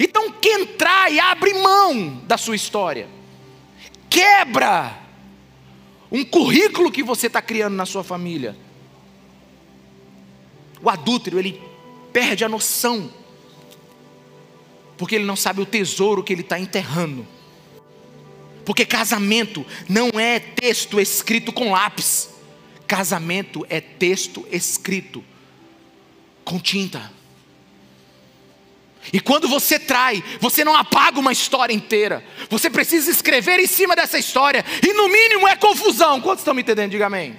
[0.00, 3.08] Então, quem trai abre mão da sua história,
[4.10, 4.98] quebra
[6.10, 8.56] um currículo que você está criando na sua família.
[10.82, 11.60] O adúltero, ele
[12.12, 13.12] perde a noção,
[14.96, 17.26] porque ele não sabe o tesouro que ele está enterrando.
[18.64, 22.30] Porque casamento não é texto escrito com lápis,
[22.86, 25.22] casamento é texto escrito
[26.44, 27.12] com tinta.
[29.12, 32.24] E quando você trai, você não apaga uma história inteira.
[32.50, 34.64] Você precisa escrever em cima dessa história.
[34.82, 36.20] E no mínimo é confusão.
[36.20, 36.90] Quantos estão me entendendo?
[36.90, 37.38] Diga amém.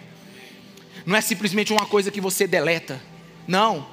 [1.06, 3.02] Não é simplesmente uma coisa que você deleta.
[3.48, 3.88] Não.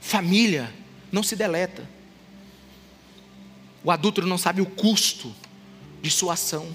[0.00, 0.72] Família
[1.12, 1.88] não se deleta.
[3.82, 5.34] O adúltero não sabe o custo
[6.02, 6.74] de sua ação.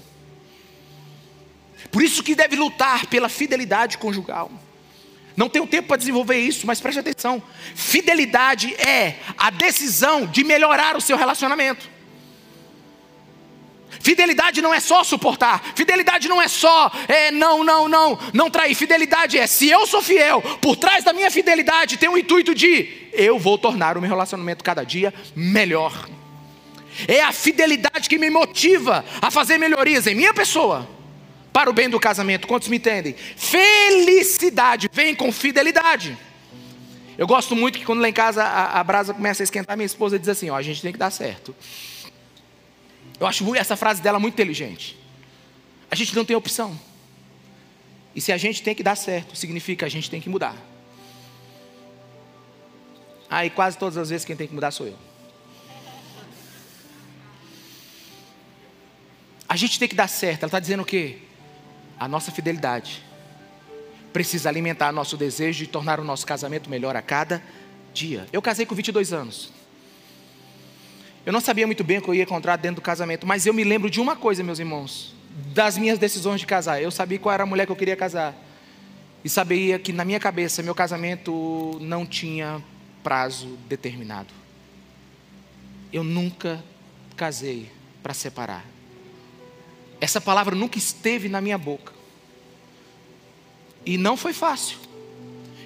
[1.90, 4.50] Por isso que deve lutar pela fidelidade conjugal.
[5.36, 7.42] Não tenho tempo para desenvolver isso, mas preste atenção.
[7.74, 11.96] Fidelidade é a decisão de melhorar o seu relacionamento.
[14.00, 18.74] Fidelidade não é só suportar, fidelidade não é só é, não, não, não, não trair.
[18.74, 23.08] Fidelidade é se eu sou fiel, por trás da minha fidelidade tem o intuito de
[23.12, 26.08] eu vou tornar o meu relacionamento cada dia melhor.
[27.06, 30.88] É a fidelidade que me motiva a fazer melhorias em minha pessoa,
[31.56, 32.46] para o bem do casamento.
[32.46, 33.14] Quantos me entendem?
[33.14, 36.14] Felicidade vem com fidelidade.
[37.16, 39.86] Eu gosto muito que quando lá em casa a, a brasa começa a esquentar, minha
[39.86, 41.56] esposa diz assim: ó, a gente tem que dar certo.
[43.18, 44.98] Eu acho essa frase dela muito inteligente.
[45.90, 46.78] A gente não tem opção.
[48.14, 50.54] E se a gente tem que dar certo, significa a gente tem que mudar.
[53.30, 54.98] Aí ah, quase todas as vezes quem tem que mudar sou eu.
[59.48, 60.42] A gente tem que dar certo.
[60.42, 61.20] Ela está dizendo o quê?
[61.98, 63.02] A nossa fidelidade
[64.12, 67.42] precisa alimentar nosso desejo de tornar o nosso casamento melhor a cada
[67.92, 68.26] dia.
[68.32, 69.52] Eu casei com 22 anos.
[71.24, 73.52] Eu não sabia muito bem o que eu ia encontrar dentro do casamento, mas eu
[73.52, 75.14] me lembro de uma coisa, meus irmãos,
[75.52, 76.80] das minhas decisões de casar.
[76.80, 78.34] Eu sabia qual era a mulher que eu queria casar.
[79.24, 82.62] E sabia que na minha cabeça meu casamento não tinha
[83.02, 84.32] prazo determinado.
[85.92, 86.62] Eu nunca
[87.16, 87.70] casei
[88.02, 88.75] para separar.
[90.00, 91.92] Essa palavra nunca esteve na minha boca.
[93.84, 94.78] E não foi fácil.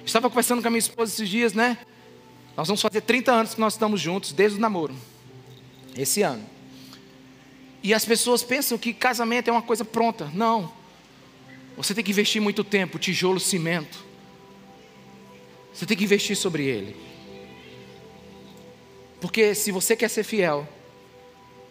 [0.05, 1.77] Estava conversando com a minha esposa esses dias, né?
[2.55, 4.95] Nós vamos fazer 30 anos que nós estamos juntos, desde o namoro
[5.95, 6.43] esse ano.
[7.83, 10.29] E as pessoas pensam que casamento é uma coisa pronta.
[10.33, 10.71] Não.
[11.75, 14.05] Você tem que investir muito tempo, tijolo, cimento.
[15.73, 16.95] Você tem que investir sobre ele.
[19.19, 20.67] Porque se você quer ser fiel,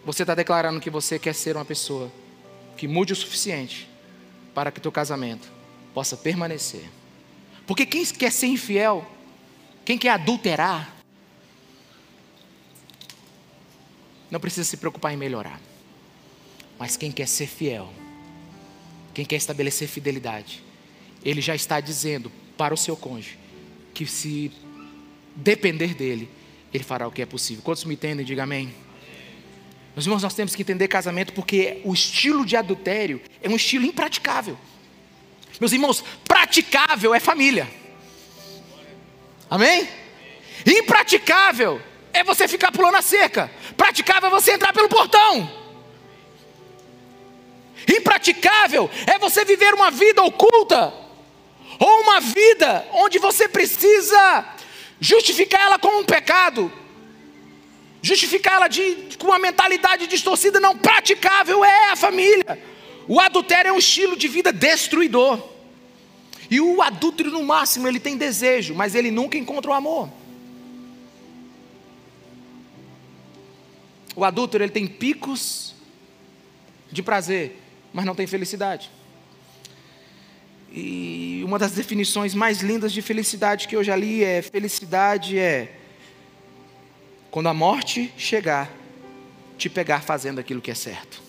[0.04, 2.10] você está declarando que você quer ser uma pessoa
[2.80, 3.86] que mude o suficiente
[4.54, 5.52] para que teu casamento
[5.92, 6.88] possa permanecer.
[7.66, 9.06] Porque quem quer ser infiel,
[9.84, 10.96] quem quer adulterar,
[14.30, 15.60] não precisa se preocupar em melhorar.
[16.78, 17.92] Mas quem quer ser fiel,
[19.12, 20.64] quem quer estabelecer fidelidade,
[21.22, 23.38] ele já está dizendo para o seu cônjuge
[23.92, 24.50] que se
[25.36, 26.30] depender dele,
[26.72, 27.62] ele fará o que é possível.
[27.62, 28.24] Quantos me entendem?
[28.24, 28.72] Diga amém.
[29.94, 33.84] Meus irmãos, nós temos que entender casamento porque o estilo de adultério é um estilo
[33.84, 34.56] impraticável.
[35.60, 37.68] Meus irmãos, praticável é família.
[39.50, 39.88] Amém?
[40.64, 41.80] Impraticável
[42.12, 43.50] é você ficar pulando a cerca.
[43.76, 45.50] Praticável é você entrar pelo portão.
[47.88, 50.92] Impraticável é você viver uma vida oculta,
[51.78, 54.44] ou uma vida onde você precisa
[55.00, 56.70] justificar ela com um pecado,
[58.02, 60.58] justificar ela de, com uma mentalidade distorcida.
[60.58, 62.62] Não, praticável é a família.
[63.06, 65.40] O adultério é um estilo de vida destruidor.
[66.50, 70.10] E o adúltero, no máximo, ele tem desejo, mas ele nunca encontra o amor.
[74.16, 75.74] O adúltero ele tem picos
[76.90, 77.56] de prazer,
[77.92, 78.90] mas não tem felicidade.
[80.72, 85.79] E uma das definições mais lindas de felicidade que eu já li é: felicidade é
[87.30, 88.70] quando a morte chegar,
[89.56, 91.22] te pegar fazendo aquilo que é certo.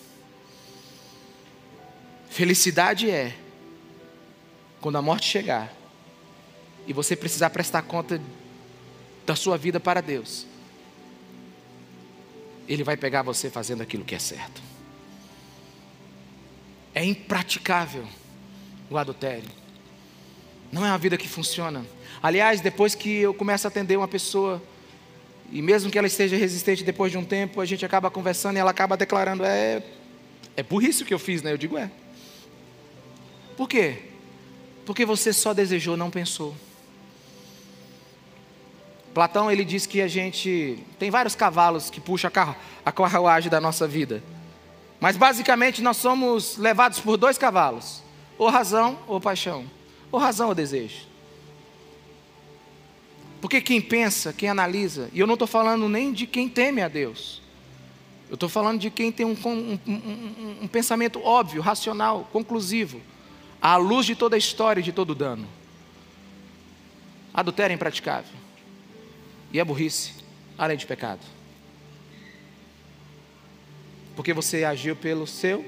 [2.28, 3.36] Felicidade é
[4.80, 5.72] quando a morte chegar
[6.86, 8.20] e você precisar prestar conta
[9.24, 10.46] da sua vida para Deus
[12.68, 14.62] ele vai pegar você fazendo aquilo que é certo.
[16.94, 18.06] É impraticável
[18.90, 19.48] o adultério.
[20.70, 21.84] Não é uma vida que funciona.
[22.22, 24.62] Aliás, depois que eu começo a atender uma pessoa,
[25.52, 28.58] e mesmo que ela esteja resistente depois de um tempo, a gente acaba conversando e
[28.58, 29.82] ela acaba declarando: é,
[30.56, 31.52] é burrice o que eu fiz, né?
[31.52, 31.90] Eu digo: é.
[33.54, 33.98] Por quê?
[34.86, 36.56] Porque você só desejou, não pensou.
[39.12, 42.30] Platão ele diz que a gente tem vários cavalos que puxam
[42.82, 44.22] a carruagem da nossa vida.
[44.98, 48.02] Mas basicamente nós somos levados por dois cavalos:
[48.38, 49.66] ou razão ou paixão,
[50.10, 51.11] ou razão ou desejo.
[53.42, 56.86] Porque quem pensa, quem analisa, e eu não estou falando nem de quem teme a
[56.86, 57.42] Deus,
[58.30, 63.00] eu estou falando de quem tem um, um, um, um pensamento óbvio, racional, conclusivo,
[63.60, 65.44] à luz de toda a história e de todo o dano.
[67.34, 68.32] Adultério é impraticável.
[69.52, 70.12] E é burrice,
[70.56, 71.26] além de pecado.
[74.14, 75.64] Porque você agiu pelo seu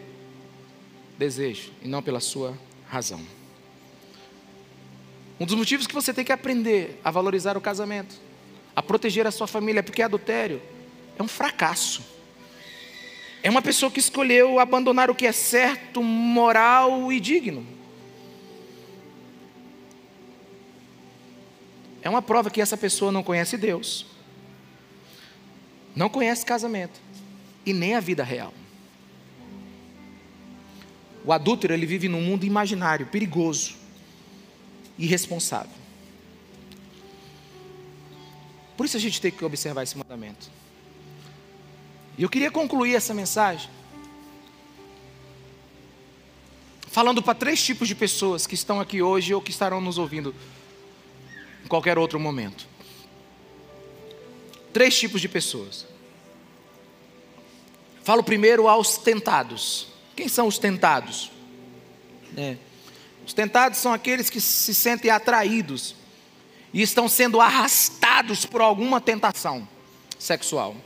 [1.19, 2.57] desejo e não pela sua
[2.89, 3.21] razão.
[5.45, 8.19] Um dos motivos que você tem que aprender a valorizar o casamento,
[8.75, 10.63] a proteger a sua família, porque adultério
[11.19, 12.03] é um fracasso.
[13.43, 17.67] É uma pessoa que escolheu abandonar o que é certo, moral e digno.
[22.01, 24.07] É uma prova que essa pessoa não conhece Deus,
[25.95, 26.99] não conhece casamento
[27.67, 28.55] e nem a vida real.
[31.23, 33.84] O adúltero ele vive num mundo imaginário, perigoso,
[34.99, 35.85] irresponsável.
[38.77, 40.51] Por isso a gente tem que observar esse mandamento.
[42.19, 43.71] E eu queria concluir essa mensagem
[46.89, 50.35] falando para três tipos de pessoas que estão aqui hoje ou que estarão nos ouvindo
[51.65, 52.69] em qualquer outro momento.
[54.73, 55.87] Três tipos de pessoas.
[58.05, 59.89] Falo primeiro aos tentados.
[60.15, 61.33] Quem são os tentados?
[62.37, 62.57] É.
[63.27, 65.95] Os tentados são aqueles que se sentem atraídos
[66.73, 69.67] e estão sendo arrastados por alguma tentação
[70.19, 70.77] sexual.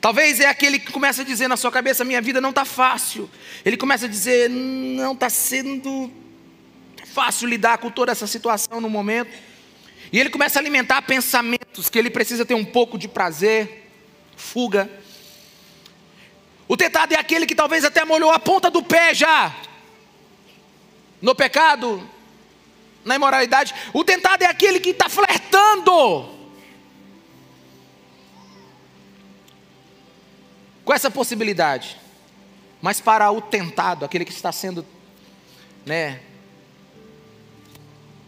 [0.00, 3.30] Talvez é aquele que começa a dizer na sua cabeça: minha vida não está fácil.
[3.64, 6.10] Ele começa a dizer: não está sendo
[7.12, 9.30] fácil lidar com toda essa situação no momento.
[10.12, 13.88] E ele começa a alimentar pensamentos que ele precisa ter um pouco de prazer,
[14.36, 14.90] fuga.
[16.66, 19.54] O tentado é aquele que talvez até molhou a ponta do pé já,
[21.22, 22.06] no pecado,
[23.04, 23.72] na imoralidade.
[23.94, 26.28] O tentado é aquele que está flertando
[30.84, 31.96] com essa possibilidade.
[32.80, 34.84] Mas para o tentado, aquele que está sendo,
[35.86, 36.20] né,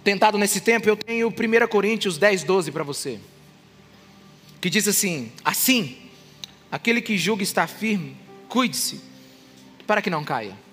[0.05, 3.19] tentado nesse tempo, eu tenho 1 Coríntios 10, 12 para você.
[4.61, 6.09] Que diz assim: Assim,
[6.71, 8.17] aquele que julga estar firme,
[8.49, 9.01] cuide-se,
[9.85, 10.64] para que não caia.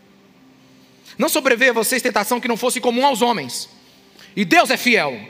[1.22, 3.70] Não sobreveia a vocês tentação que não fosse comum aos homens.
[4.36, 5.22] E Deus é fiel.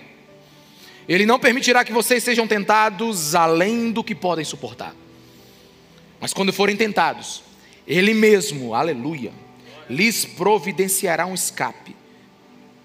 [1.06, 4.96] Ele não permitirá que vocês sejam tentados além do que podem suportar.
[6.18, 7.44] Mas quando forem tentados,
[7.86, 9.34] Ele mesmo, aleluia,
[9.90, 11.94] lhes providenciará um escape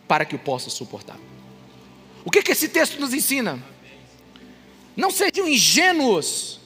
[0.09, 1.17] para que o possa suportar.
[2.25, 3.63] O que, que esse texto nos ensina?
[4.97, 6.59] Não sejam ingênuos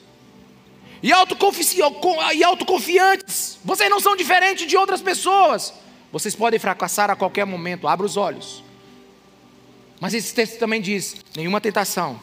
[1.02, 3.58] e, e autoconfiantes.
[3.62, 5.74] Vocês não são diferentes de outras pessoas.
[6.12, 7.86] Vocês podem fracassar a qualquer momento.
[7.86, 8.64] Abra os olhos.
[10.00, 12.20] Mas esse texto também diz: nenhuma tentação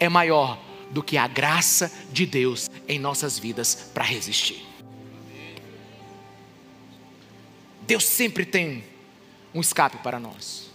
[0.00, 0.58] é maior
[0.90, 4.64] do que a graça de Deus em nossas vidas para resistir.
[7.82, 8.84] Deus sempre tem
[9.54, 10.70] um escape para nós.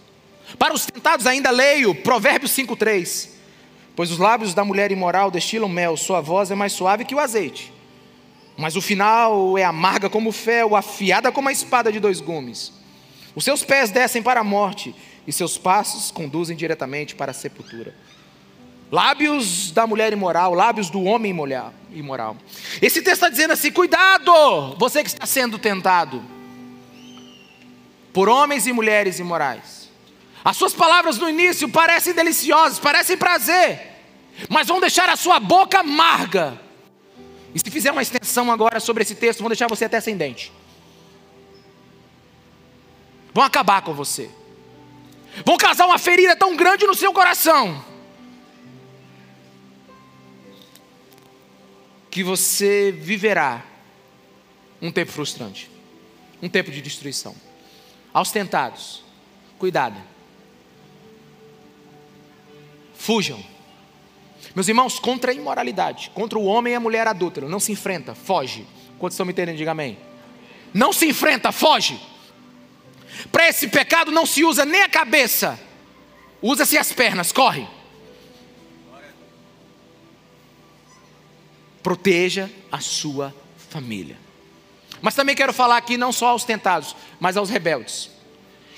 [0.58, 3.30] Para os tentados, ainda leio Provérbios 5,3.
[3.94, 7.20] Pois os lábios da mulher imoral destilam mel, sua voz é mais suave que o
[7.20, 7.72] azeite.
[8.56, 12.72] Mas o final é amarga como o fel, afiada como a espada de dois gumes.
[13.34, 14.94] Os seus pés descem para a morte,
[15.26, 17.94] e seus passos conduzem diretamente para a sepultura.
[18.90, 21.34] Lábios da mulher imoral, lábios do homem
[21.92, 22.36] imoral.
[22.80, 26.22] Esse texto está dizendo assim: cuidado, você que está sendo tentado
[28.12, 29.90] por homens e mulheres imorais.
[30.44, 33.80] As suas palavras no início parecem deliciosas, parecem prazer,
[34.48, 36.60] mas vão deixar a sua boca amarga.
[37.54, 40.52] E se fizer uma extensão agora sobre esse texto, vão deixar você até sem dente.
[43.34, 44.30] Vão acabar com você.
[45.44, 47.84] Vão causar uma ferida tão grande no seu coração.
[52.10, 53.64] Que você viverá
[54.80, 55.70] um tempo frustrante,
[56.42, 57.34] um tempo de destruição
[58.12, 59.02] aos tentados:
[59.58, 59.96] cuidado.
[62.94, 63.51] Fujam.
[64.54, 68.14] Meus irmãos, contra a imoralidade, contra o homem e a mulher adúltero, não se enfrenta,
[68.14, 68.66] foge.
[68.98, 69.56] Quantos estão me entendendo?
[69.56, 69.98] Diga amém.
[70.74, 71.98] Não se enfrenta, foge.
[73.30, 75.58] Para esse pecado não se usa nem a cabeça,
[76.40, 77.66] usa-se as pernas, corre.
[81.82, 83.34] Proteja a sua
[83.70, 84.16] família.
[85.00, 88.11] Mas também quero falar aqui não só aos tentados, mas aos rebeldes.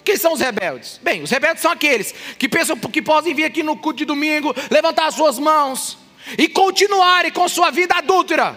[0.05, 1.01] Quem são os rebeldes?
[1.03, 4.55] Bem, os rebeldes são aqueles que pensam que podem vir aqui no culto de domingo,
[4.71, 5.97] levantar as suas mãos
[6.37, 8.55] e continuarem com sua vida adúltera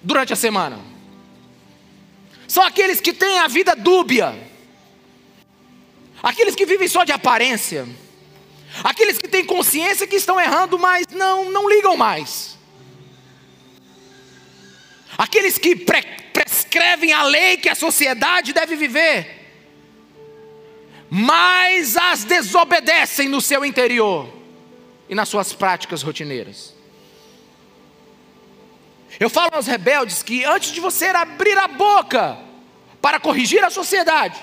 [0.00, 0.78] durante a semana.
[2.46, 4.32] São aqueles que têm a vida dúbia,
[6.22, 7.88] aqueles que vivem só de aparência,
[8.84, 12.56] aqueles que têm consciência que estão errando, mas não, não ligam mais.
[15.18, 16.02] Aqueles que pre
[16.32, 19.43] prescrevem a lei que a sociedade deve viver,
[21.16, 24.28] mas as desobedecem no seu interior
[25.08, 26.74] e nas suas práticas rotineiras.
[29.20, 32.36] Eu falo aos rebeldes que antes de você abrir a boca
[33.00, 34.42] para corrigir a sociedade,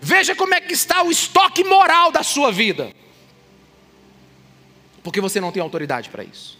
[0.00, 2.90] veja como é que está o estoque moral da sua vida.
[5.02, 6.58] porque você não tem autoridade para isso.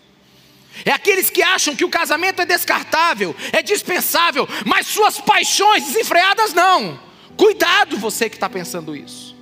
[0.84, 6.52] É aqueles que acham que o casamento é descartável, é dispensável, mas suas paixões desenfreadas
[6.52, 7.11] não.
[7.36, 9.36] Cuidado você que está pensando isso.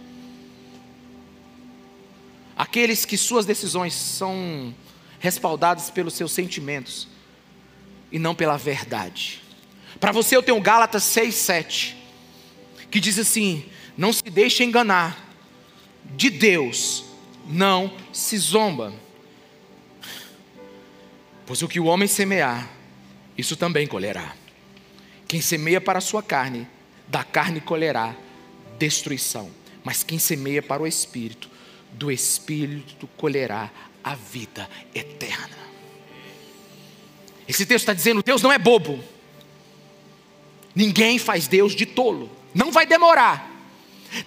[2.56, 4.74] Aqueles que suas decisões são
[5.18, 7.08] respaldadas pelos seus sentimentos
[8.12, 9.42] e não pela verdade.
[9.98, 11.96] Para você eu tenho Gálatas 6, 7,
[12.90, 13.64] que diz assim:
[13.96, 15.28] Não se deixe enganar,
[16.16, 17.04] de Deus
[17.46, 18.92] não se zomba.
[21.46, 22.70] Pois o que o homem semear,
[23.36, 24.34] isso também colherá.
[25.26, 26.66] Quem semeia para a sua carne,
[27.10, 28.14] da carne colherá
[28.78, 29.50] destruição.
[29.84, 31.50] Mas quem semeia para o espírito,
[31.92, 33.70] do espírito colherá
[34.02, 35.58] a vida eterna.
[37.48, 39.02] Esse texto está dizendo: Deus não é bobo.
[40.74, 42.30] Ninguém faz Deus de tolo.
[42.54, 43.50] Não vai demorar.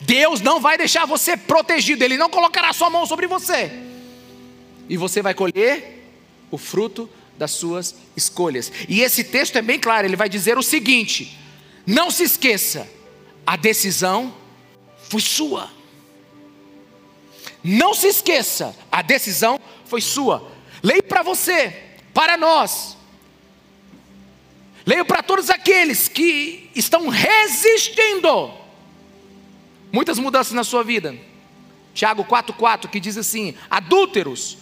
[0.02, 3.72] Deus não vai deixar você protegido, Ele não colocará sua mão sobre você.
[4.90, 6.10] E você vai colher
[6.52, 8.72] o fruto das suas escolhas.
[8.88, 11.38] E esse texto é bem claro, ele vai dizer o seguinte:
[11.86, 12.88] não se esqueça,
[13.46, 14.34] a decisão
[15.10, 15.70] foi sua.
[17.64, 20.52] Não se esqueça, a decisão foi sua.
[20.82, 21.74] Leio para você,
[22.14, 22.98] para nós.
[24.86, 28.52] Leio para todos aqueles que estão resistindo
[29.92, 31.16] muitas mudanças na sua vida.
[31.94, 34.58] Tiago 4,4 que diz assim: adúlteros,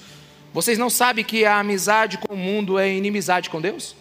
[0.53, 3.95] vocês não sabem que a amizade com o mundo é inimizade com Deus?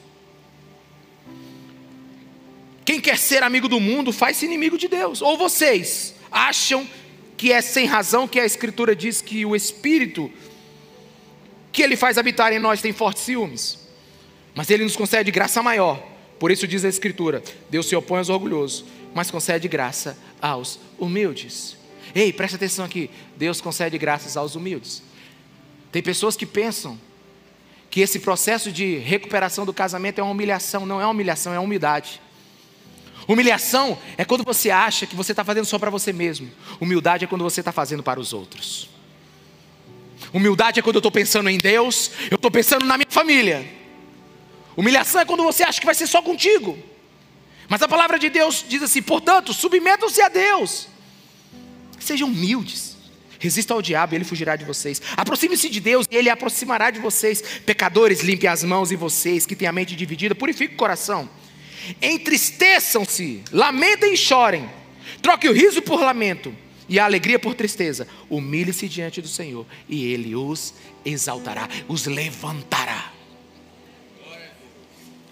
[2.90, 5.22] Quem quer ser amigo do mundo faz-se inimigo de Deus.
[5.22, 6.84] Ou vocês acham
[7.36, 10.28] que é sem razão que a Escritura diz que o Espírito
[11.70, 13.78] que Ele faz habitar em nós tem fortes ciúmes?
[14.56, 16.04] Mas Ele nos concede graça maior.
[16.36, 18.84] Por isso diz a Escritura: Deus se opõe aos orgulhosos,
[19.14, 21.76] mas concede graça aos humildes.
[22.12, 23.08] Ei, presta atenção aqui.
[23.36, 25.00] Deus concede graças aos humildes.
[25.92, 26.98] Tem pessoas que pensam
[27.88, 30.84] que esse processo de recuperação do casamento é uma humilhação.
[30.84, 32.20] Não é uma humilhação, é uma humildade.
[33.30, 36.50] Humilhação é quando você acha que você está fazendo só para você mesmo.
[36.80, 38.90] Humildade é quando você está fazendo para os outros.
[40.34, 43.64] Humildade é quando eu estou pensando em Deus, eu estou pensando na minha família.
[44.76, 46.76] Humilhação é quando você acha que vai ser só contigo.
[47.68, 50.88] Mas a palavra de Deus diz assim: portanto, submetam-se a Deus,
[52.00, 52.96] sejam humildes,
[53.38, 55.00] resistam ao diabo e ele fugirá de vocês.
[55.16, 57.40] Aproxime-se de Deus e ele aproximará de vocês.
[57.64, 61.30] Pecadores, limpe as mãos e vocês que têm a mente dividida, purifiquem o coração.
[62.00, 64.68] Entristeçam-se, lamentem e chorem.
[65.22, 66.54] Troque o riso por lamento
[66.88, 68.06] e a alegria por tristeza.
[68.28, 70.74] Humilhe-se diante do Senhor e ele os
[71.04, 73.12] exaltará, os levantará.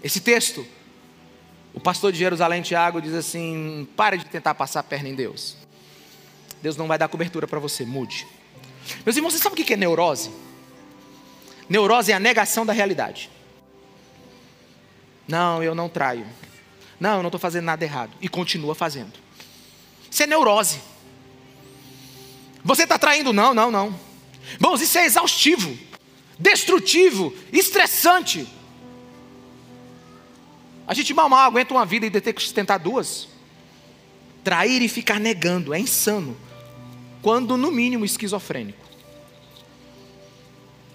[0.03, 0.65] Esse texto
[1.79, 5.57] o pastor de Jerusalém, Tiago, diz assim: pare de tentar passar a perna em Deus.
[6.61, 8.27] Deus não vai dar cobertura para você, mude.
[9.07, 10.29] Meus irmãos, você sabe o que é neurose?
[11.69, 13.31] Neurose é a negação da realidade.
[15.29, 16.27] Não, eu não traio.
[16.99, 18.13] Não, eu não estou fazendo nada errado.
[18.21, 19.13] E continua fazendo.
[20.11, 20.81] Isso é neurose.
[22.65, 23.33] Você está traindo?
[23.33, 23.95] Não, não, não.
[24.55, 25.77] Irmãos, isso é exaustivo,
[26.39, 28.49] destrutivo, estressante.
[30.87, 33.29] A gente mal mal aguenta uma vida e ter que sustentar duas.
[34.43, 36.35] Trair e ficar negando é insano.
[37.21, 38.87] Quando no mínimo esquizofrênico.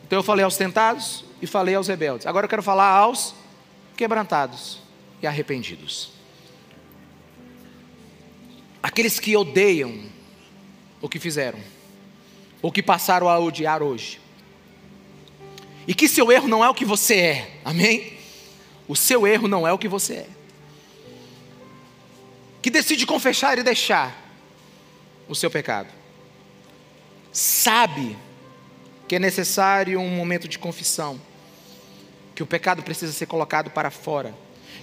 [0.06, 2.26] Então eu falei aos tentados e falei aos rebeldes.
[2.26, 3.36] Agora eu quero falar aos
[3.96, 4.80] quebrantados
[5.22, 6.12] e arrependidos.
[8.82, 10.04] Aqueles que odeiam
[11.02, 11.60] o que fizeram,
[12.62, 14.20] ou que passaram a odiar hoje.
[15.88, 18.18] E que seu erro não é o que você é, amém?
[18.88, 20.30] O seu erro não é o que você é.
[22.62, 24.16] Que decide confessar e deixar
[25.28, 25.90] o seu pecado.
[27.32, 28.18] Sabe
[29.08, 31.20] que é necessário um momento de confissão.
[32.36, 34.34] Que o pecado precisa ser colocado para fora.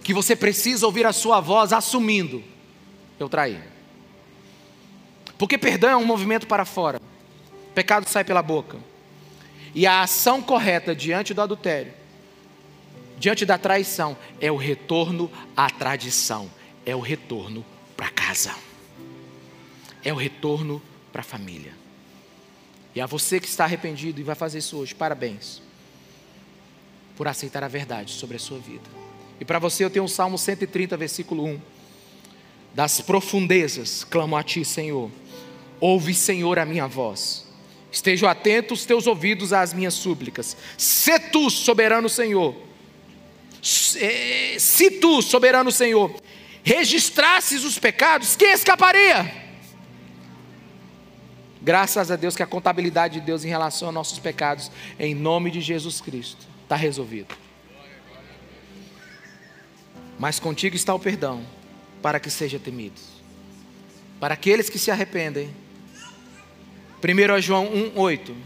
[0.02, 2.42] Que você precisa ouvir a sua voz assumindo:
[3.18, 3.60] Eu traí.
[5.38, 7.00] Porque perdão é um movimento para fora.
[7.70, 8.78] O pecado sai pela boca.
[9.74, 12.00] E a ação correta diante do adultério
[13.20, 16.50] diante da traição, é o retorno à tradição,
[16.86, 18.54] é o retorno para casa,
[20.02, 20.80] é o retorno
[21.12, 21.74] para a família.
[22.94, 25.60] E a você que está arrependido e vai fazer isso hoje, parabéns,
[27.20, 28.88] por aceitar a verdade sobre a sua vida.
[29.38, 31.60] E para você eu tenho o Salmo 130, versículo 1.
[32.74, 35.10] Das profundezas clamo a ti, Senhor.
[35.78, 37.46] Ouve, Senhor, a minha voz.
[37.92, 40.56] Estejam atentos os teus ouvidos às minhas súplicas.
[40.78, 42.56] Se tu, soberano Senhor,
[43.60, 46.14] se tu, soberano Senhor,
[46.64, 49.30] registrasses os pecados, quem escaparia?
[51.60, 55.50] Graças a Deus que a contabilidade de Deus em relação aos nossos pecados, em nome
[55.50, 57.34] de Jesus Cristo, está resolvido.
[60.16, 61.44] Mas contigo está o perdão,
[62.00, 63.00] para que seja temido.
[64.20, 65.52] Para aqueles que se arrependem.
[67.02, 68.36] 1 João 1, 8.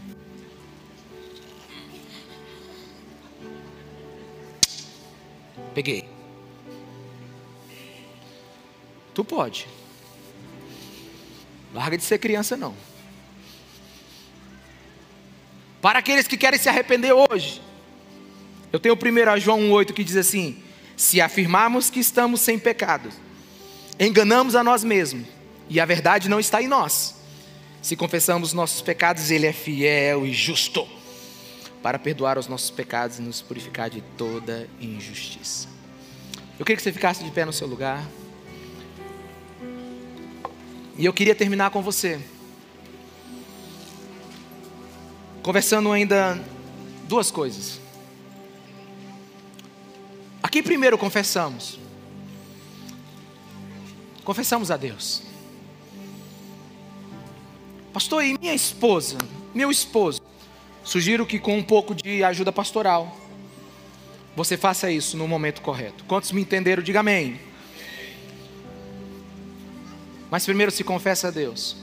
[5.75, 6.09] Peguei.
[9.13, 9.67] Tu pode.
[11.75, 12.73] Larga de ser criança, não.
[15.79, 17.61] Para aqueles que querem se arrepender hoje,
[18.75, 20.57] eu tenho o primeiro João 1,8 que diz assim:
[20.97, 23.09] Se afirmarmos que estamos sem pecado,
[23.97, 25.25] enganamos a nós mesmos,
[25.69, 27.15] e a verdade não está em nós.
[27.81, 30.85] Se confessamos nossos pecados, Ele é fiel e justo
[31.81, 35.69] para perdoar os nossos pecados e nos purificar de toda injustiça.
[36.59, 38.05] Eu queria que você ficasse de pé no seu lugar.
[40.97, 42.19] E eu queria terminar com você.
[45.41, 46.37] Conversando ainda
[47.07, 47.84] duas coisas.
[50.55, 51.77] Aqui primeiro confessamos.
[54.23, 55.21] Confessamos a Deus.
[57.91, 59.17] Pastor, e minha esposa,
[59.53, 60.21] meu esposo?
[60.81, 63.17] Sugiro que com um pouco de ajuda pastoral,
[64.33, 66.05] você faça isso no momento correto.
[66.05, 67.37] Quantos me entenderam, diga amém.
[70.31, 71.75] Mas primeiro se confessa a Deus.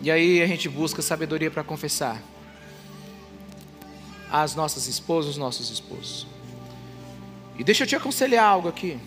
[0.00, 2.22] E aí a gente busca sabedoria para confessar
[4.30, 6.35] às nossas esposas, os nossos esposos.
[7.58, 8.98] E deixa eu te aconselhar algo aqui.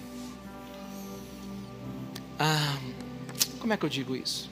[2.38, 2.78] Ah,
[3.60, 4.50] como é que eu digo isso?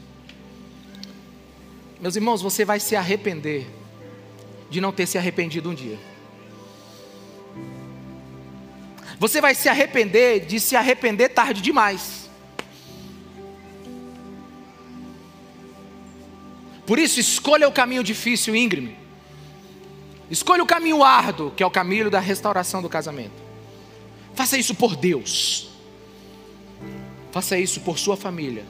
[2.00, 3.66] Meus irmãos, você vai se arrepender
[4.70, 5.98] de não ter se arrependido um dia.
[9.20, 12.30] Você vai se arrepender de se arrepender tarde demais.
[16.86, 18.96] Por isso, escolha o caminho difícil e íngreme.
[20.30, 23.47] Escolha o caminho árduo, que é o caminho da restauração do casamento.
[24.38, 25.68] Faça isso por Deus.
[27.32, 28.64] Faça isso por sua família.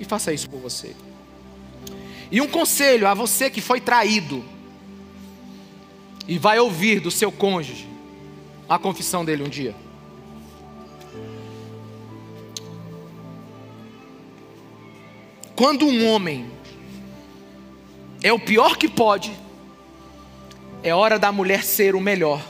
[0.00, 0.96] E faça isso por você.
[2.32, 4.44] E um conselho a você que foi traído
[6.26, 7.88] e vai ouvir do seu cônjuge
[8.68, 9.72] a confissão dele um dia.
[15.54, 16.50] Quando um homem
[18.20, 19.30] é o pior que pode,
[20.82, 22.44] é hora da mulher ser o melhor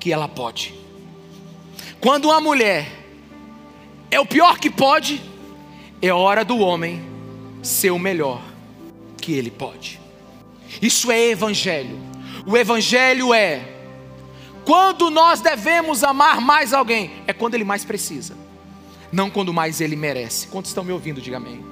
[0.00, 0.81] que ela pode.
[2.02, 2.88] Quando uma mulher
[4.10, 5.22] é o pior que pode,
[6.02, 7.00] é hora do homem
[7.62, 8.42] ser o melhor
[9.18, 10.00] que ele pode.
[10.82, 11.96] Isso é evangelho.
[12.44, 13.62] O evangelho é
[14.64, 18.36] quando nós devemos amar mais alguém, é quando ele mais precisa,
[19.12, 20.48] não quando mais ele merece.
[20.48, 21.20] Quantos estão me ouvindo?
[21.20, 21.64] Diga amém.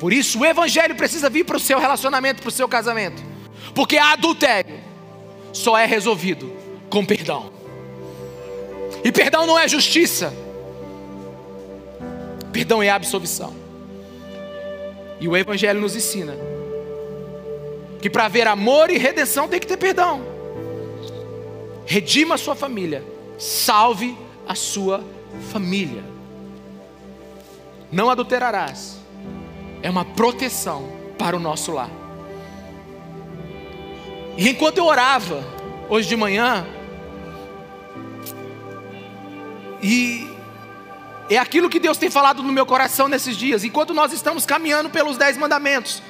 [0.00, 3.22] Por isso o evangelho precisa vir para o seu relacionamento, para o seu casamento.
[3.72, 4.80] Porque adultério
[5.52, 6.52] só é resolvido
[6.90, 7.57] com perdão.
[9.04, 10.32] E perdão não é justiça.
[12.52, 13.54] Perdão é absolvição.
[15.20, 16.36] E o evangelho nos ensina
[18.00, 20.22] que para haver amor e redenção tem que ter perdão.
[21.84, 23.02] Redima a sua família,
[23.38, 25.02] salve a sua
[25.50, 26.02] família.
[27.90, 28.98] Não adulterarás
[29.82, 30.88] é uma proteção
[31.18, 31.90] para o nosso lar.
[34.36, 35.42] E enquanto eu orava,
[35.88, 36.66] hoje de manhã,
[39.82, 40.28] e
[41.30, 44.88] é aquilo que Deus tem falado no meu coração nesses dias, enquanto nós estamos caminhando
[44.90, 46.02] pelos dez mandamentos,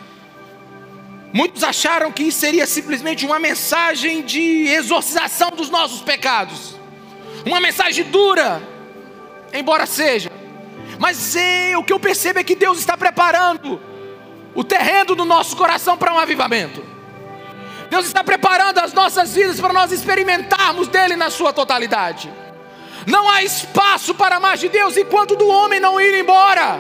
[1.33, 6.77] muitos acharam que isso seria simplesmente uma mensagem de exorcização dos nossos pecados,
[7.45, 8.63] uma mensagem dura,
[9.53, 10.31] embora seja,
[10.99, 13.81] mas é, o que eu percebo é que Deus está preparando
[14.55, 16.85] o terreno do nosso coração para um avivamento.
[17.89, 22.31] Deus está preparando as nossas vidas para nós experimentarmos dele na sua totalidade.
[23.09, 26.79] Não há espaço para mais de Deus enquanto do homem não ir embora.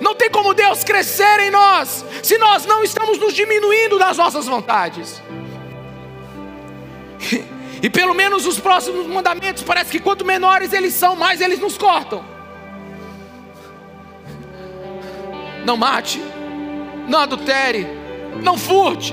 [0.00, 4.46] Não tem como Deus crescer em nós se nós não estamos nos diminuindo das nossas
[4.46, 5.20] vontades.
[7.82, 11.76] E, pelo menos os próximos mandamentos parece que quanto menores eles são, mais eles nos
[11.76, 12.24] cortam.
[15.66, 16.22] não mate,
[17.08, 17.86] não adultere,
[18.40, 19.12] não furte.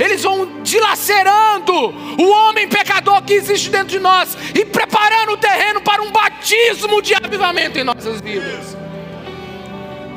[0.00, 1.72] Eles vão dilacerando
[2.18, 7.02] o homem pecador que existe dentro de nós e preparando o terreno para um batismo
[7.02, 8.76] de avivamento em nossas vidas.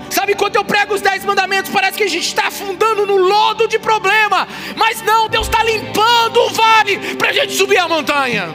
[0.10, 3.68] Sabe, quando eu prego os dez mandamentos, parece que a gente está afundando no lodo
[3.68, 8.48] de problema, mas não, Deus está limpando o vale para a gente subir a montanha,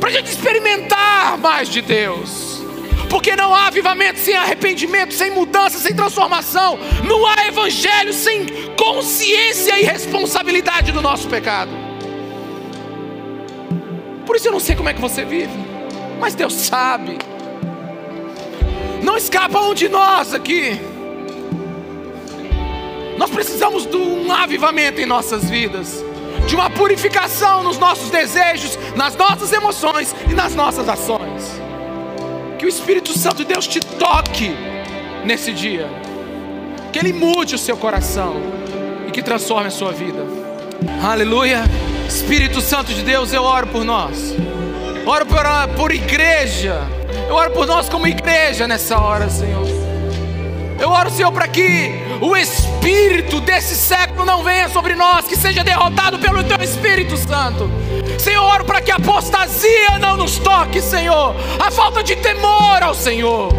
[0.00, 2.55] para a gente experimentar mais de Deus.
[3.08, 8.46] Porque não há avivamento sem arrependimento, sem mudança, sem transformação, não há evangelho sem
[8.76, 11.70] consciência e responsabilidade do nosso pecado.
[14.24, 15.56] Por isso eu não sei como é que você vive,
[16.18, 17.18] mas Deus sabe.
[19.02, 20.80] Não escapa um de nós aqui.
[23.16, 26.04] Nós precisamos de um avivamento em nossas vidas,
[26.46, 31.65] de uma purificação nos nossos desejos, nas nossas emoções e nas nossas ações.
[32.58, 34.54] Que o Espírito Santo de Deus te toque
[35.24, 35.88] nesse dia,
[36.92, 38.36] que Ele mude o seu coração
[39.06, 40.24] e que transforme a sua vida.
[41.02, 41.64] Aleluia.
[42.08, 44.34] Espírito Santo de Deus, eu oro por nós,
[45.04, 45.44] oro por,
[45.76, 46.80] por igreja,
[47.28, 49.66] eu oro por nós como igreja nessa hora, Senhor.
[50.78, 51.90] Eu oro, Senhor, para que
[52.20, 57.68] o espírito desse século não venha sobre nós, que seja derrotado pelo Teu Espírito Santo.
[58.22, 62.94] Senhor, oro para que a apostasia não nos toque, Senhor, a falta de temor ao
[62.94, 63.52] Senhor.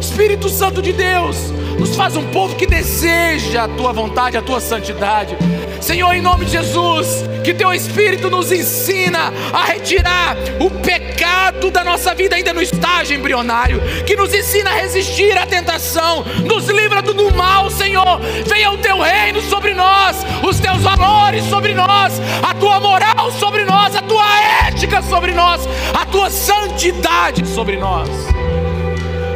[0.00, 1.36] Espírito Santo de Deus,
[1.78, 5.36] nos faz um povo que deseja a Tua vontade, a Tua santidade.
[5.82, 11.82] Senhor, em nome de Jesus, que Teu Espírito nos ensina a retirar o pecado da
[11.82, 17.02] nossa vida ainda no estágio embrionário, que nos ensina a resistir à tentação, nos livra
[17.02, 18.20] do mal, Senhor.
[18.46, 22.12] Venha o Teu reino sobre nós, os Teus valores sobre nós,
[22.48, 24.24] a Tua moral sobre nós, a Tua
[24.68, 28.08] ética sobre nós, a Tua santidade sobre nós.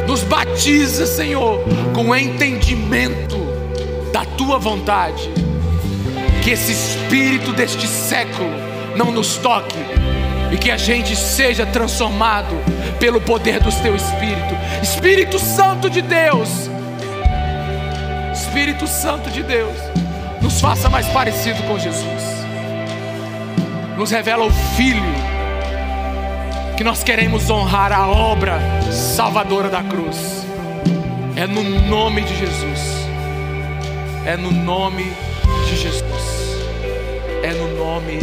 [0.07, 1.61] Nos batiza, Senhor,
[1.93, 3.35] com entendimento
[4.13, 5.46] da Tua vontade
[6.47, 8.49] que esse espírito deste século
[8.95, 9.75] não nos toque
[10.49, 12.55] e que a gente seja transformado
[13.01, 14.55] pelo poder do teu espírito.
[14.81, 16.47] Espírito Santo de Deus,
[18.31, 19.75] Espírito Santo de Deus,
[20.41, 22.23] nos faça mais parecido com Jesus.
[23.97, 25.03] Nos revela o Filho
[26.77, 28.57] que nós queremos honrar a obra
[28.89, 30.45] salvadora da cruz.
[31.35, 33.05] É no nome de Jesus.
[34.25, 35.36] É no nome de
[35.75, 36.61] Jesus.
[37.43, 38.19] É no nome